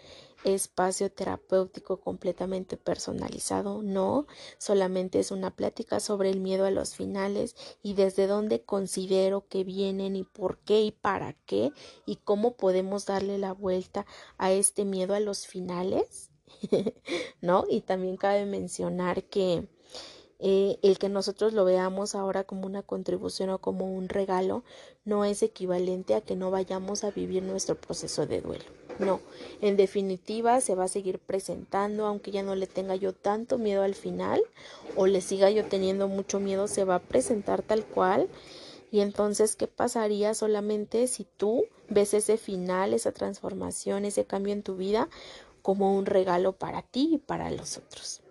espacio 0.43 1.12
terapéutico 1.12 1.99
completamente 1.99 2.78
personalizado, 2.78 3.82
no, 3.82 4.28
solamente 4.58 5.19
es 5.19 5.32
una 5.32 5.56
plática 5.56 5.99
sobre 5.99 6.30
el 6.30 6.39
miedo 6.39 6.65
a 6.65 6.71
los 6.71 6.95
finales 6.95 7.56
y 7.84 7.93
desde 7.93 8.28
dónde 8.28 8.62
considero 8.62 9.47
que 9.47 9.63
vienen 9.63 10.15
y 10.15 10.23
por 10.23 10.58
qué 10.60 10.82
y 10.82 10.91
para 10.91 11.34
qué 11.45 11.71
y 12.06 12.17
cómo 12.17 12.56
podemos 12.56 13.06
darle 13.06 13.38
la 13.38 13.54
vuelta 13.54 14.06
a 14.38 14.52
este 14.52 14.86
miedo 14.86 15.13
a 15.13 15.19
los 15.19 15.45
finales, 15.47 16.32
¿no? 17.41 17.65
Y 17.69 17.82
también 17.82 18.17
cabe 18.17 18.45
mencionar 18.45 19.23
que 19.25 19.67
eh, 20.39 20.80
el 20.84 20.97
que 20.97 21.10
nosotros 21.10 21.52
lo 21.52 21.65
veamos 21.65 22.15
ahora 22.15 22.45
como 22.45 22.65
una 22.65 22.82
contribución 22.82 23.49
o 23.49 23.60
como 23.60 23.93
un 23.93 24.08
regalo 24.08 24.63
no 25.04 25.25
es 25.25 25.43
equivalente 25.43 26.15
a 26.15 26.21
que 26.21 26.38
no 26.38 26.49
vayamos 26.49 27.04
a 27.04 27.12
vivir 27.12 27.43
nuestro 27.43 27.75
proceso 27.75 28.25
de 28.25 28.39
duelo. 28.39 28.88
No, 28.99 29.21
en 29.62 29.77
definitiva 29.77 30.59
se 30.59 30.75
va 30.75 30.83
a 30.83 30.89
seguir 30.89 31.19
presentando, 31.19 32.05
aunque 32.05 32.31
ya 32.31 32.43
no 32.43 32.55
le 32.55 32.67
tenga 32.67 32.95
yo 32.95 33.13
tanto 33.13 33.57
miedo 33.57 33.81
al 33.81 33.95
final 33.95 34.41
o 34.97 35.07
le 35.07 35.21
siga 35.21 35.49
yo 35.49 35.65
teniendo 35.65 36.09
mucho 36.09 36.41
miedo, 36.41 36.67
se 36.67 36.83
va 36.83 36.95
a 36.95 36.99
presentar 36.99 37.62
tal 37.62 37.85
cual. 37.85 38.27
Y 38.91 38.99
entonces, 38.99 39.55
¿qué 39.55 39.67
pasaría 39.67 40.33
solamente 40.33 41.07
si 41.07 41.25
tú 41.38 41.65
ves 41.88 42.13
ese 42.13 42.38
final, 42.38 42.93
esa 42.93 43.12
transformación, 43.12 44.03
ese 44.03 44.25
cambio 44.25 44.51
en 44.53 44.63
tu 44.63 44.75
vida 44.75 45.09
como 45.62 45.95
un 45.95 46.05
regalo 46.05 46.53
para 46.53 46.81
ti 46.81 47.09
y 47.13 47.17
para 47.19 47.51
los 47.51 47.77
otros? 47.77 48.21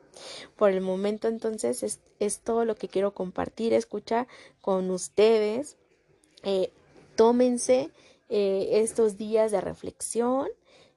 Por 0.56 0.70
el 0.70 0.80
momento 0.80 1.28
entonces 1.28 2.00
es, 2.18 2.40
todo 2.40 2.64
lo 2.64 2.74
que 2.74 2.88
quiero 2.88 3.14
compartir, 3.14 3.72
escucha 3.72 4.26
con 4.60 4.90
ustedes. 4.90 5.76
Eh, 6.42 6.70
tómense 7.16 7.90
eh, 8.28 8.68
estos 8.72 9.16
días 9.16 9.50
de 9.52 9.60
reflexión. 9.60 10.48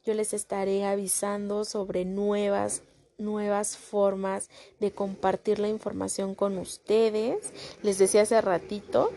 Yo 0.04 0.14
les 0.14 0.34
estaré 0.34 0.86
avisando 0.86 1.64
sobre 1.66 2.06
nuevas 2.06 2.84
nuevas 3.22 3.78
formas 3.78 4.50
de 4.80 4.92
compartir 4.92 5.60
la 5.60 5.70
información 5.70 6.36
con 6.36 6.58
ustedes. 6.58 7.54
Les 7.84 7.98
decía 7.98 8.24
hace 8.24 8.42
ratito 8.42 9.12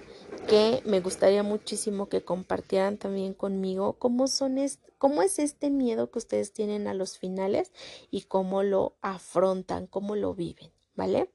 que 0.46 0.82
me 0.84 1.00
gustaría 1.00 1.42
muchísimo 1.42 2.08
que 2.08 2.22
compartieran 2.22 2.98
también 2.98 3.34
conmigo 3.34 3.94
cómo 3.94 4.26
son 4.28 4.58
cómo 4.98 5.22
es 5.22 5.38
este 5.38 5.70
miedo 5.70 6.10
que 6.10 6.18
ustedes 6.18 6.52
tienen 6.52 6.86
a 6.86 6.94
los 6.94 7.18
finales 7.18 7.72
y 8.10 8.22
cómo 8.22 8.62
lo 8.62 8.96
afrontan, 9.00 9.86
cómo 9.86 10.16
lo 10.16 10.34
viven, 10.34 10.70
¿vale? 10.96 11.30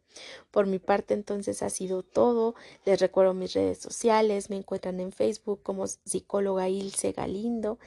Por 0.52 0.68
mi 0.68 0.80
parte 0.80 1.14
entonces 1.14 1.64
ha 1.64 1.70
sido 1.70 2.04
todo. 2.04 2.56
Les 2.86 3.00
recuerdo 3.00 3.34
mis 3.34 3.54
redes 3.54 3.80
sociales, 3.80 4.50
me 4.50 4.58
encuentran 4.58 5.00
en 5.00 5.12
Facebook 5.12 5.62
como 5.64 5.88
psicóloga 5.88 6.70
Ilse 6.70 7.12
Galindo 7.12 7.80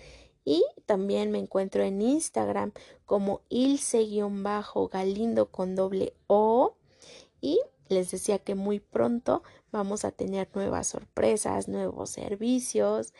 y 0.44 0.64
también 0.86 1.30
me 1.30 1.38
encuentro 1.38 1.82
en 1.82 2.02
Instagram 2.02 2.72
como 3.06 3.42
Ilse-Galindo 3.48 5.50
con 5.50 5.76
doble 5.76 6.14
O 6.26 6.76
y 7.40 7.60
les 7.88 8.10
decía 8.10 8.38
que 8.38 8.54
muy 8.54 8.80
pronto 8.80 9.42
vamos 9.70 10.04
a 10.04 10.10
tener 10.10 10.48
nuevas 10.54 10.88
sorpresas, 10.88 11.68
nuevos 11.68 12.10
servicios, 12.10 13.12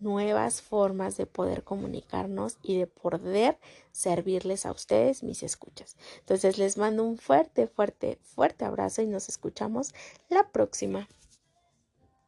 nuevas 0.00 0.62
formas 0.62 1.16
de 1.16 1.26
poder 1.26 1.64
comunicarnos 1.64 2.58
y 2.62 2.78
de 2.78 2.86
poder 2.86 3.58
servirles 3.92 4.66
a 4.66 4.72
ustedes, 4.72 5.22
mis 5.22 5.42
escuchas. 5.42 5.96
Entonces 6.20 6.58
les 6.58 6.78
mando 6.78 7.04
un 7.04 7.18
fuerte, 7.18 7.66
fuerte, 7.66 8.18
fuerte 8.22 8.64
abrazo 8.64 9.02
y 9.02 9.06
nos 9.06 9.28
escuchamos 9.28 9.94
la 10.28 10.48
próxima. 10.48 11.08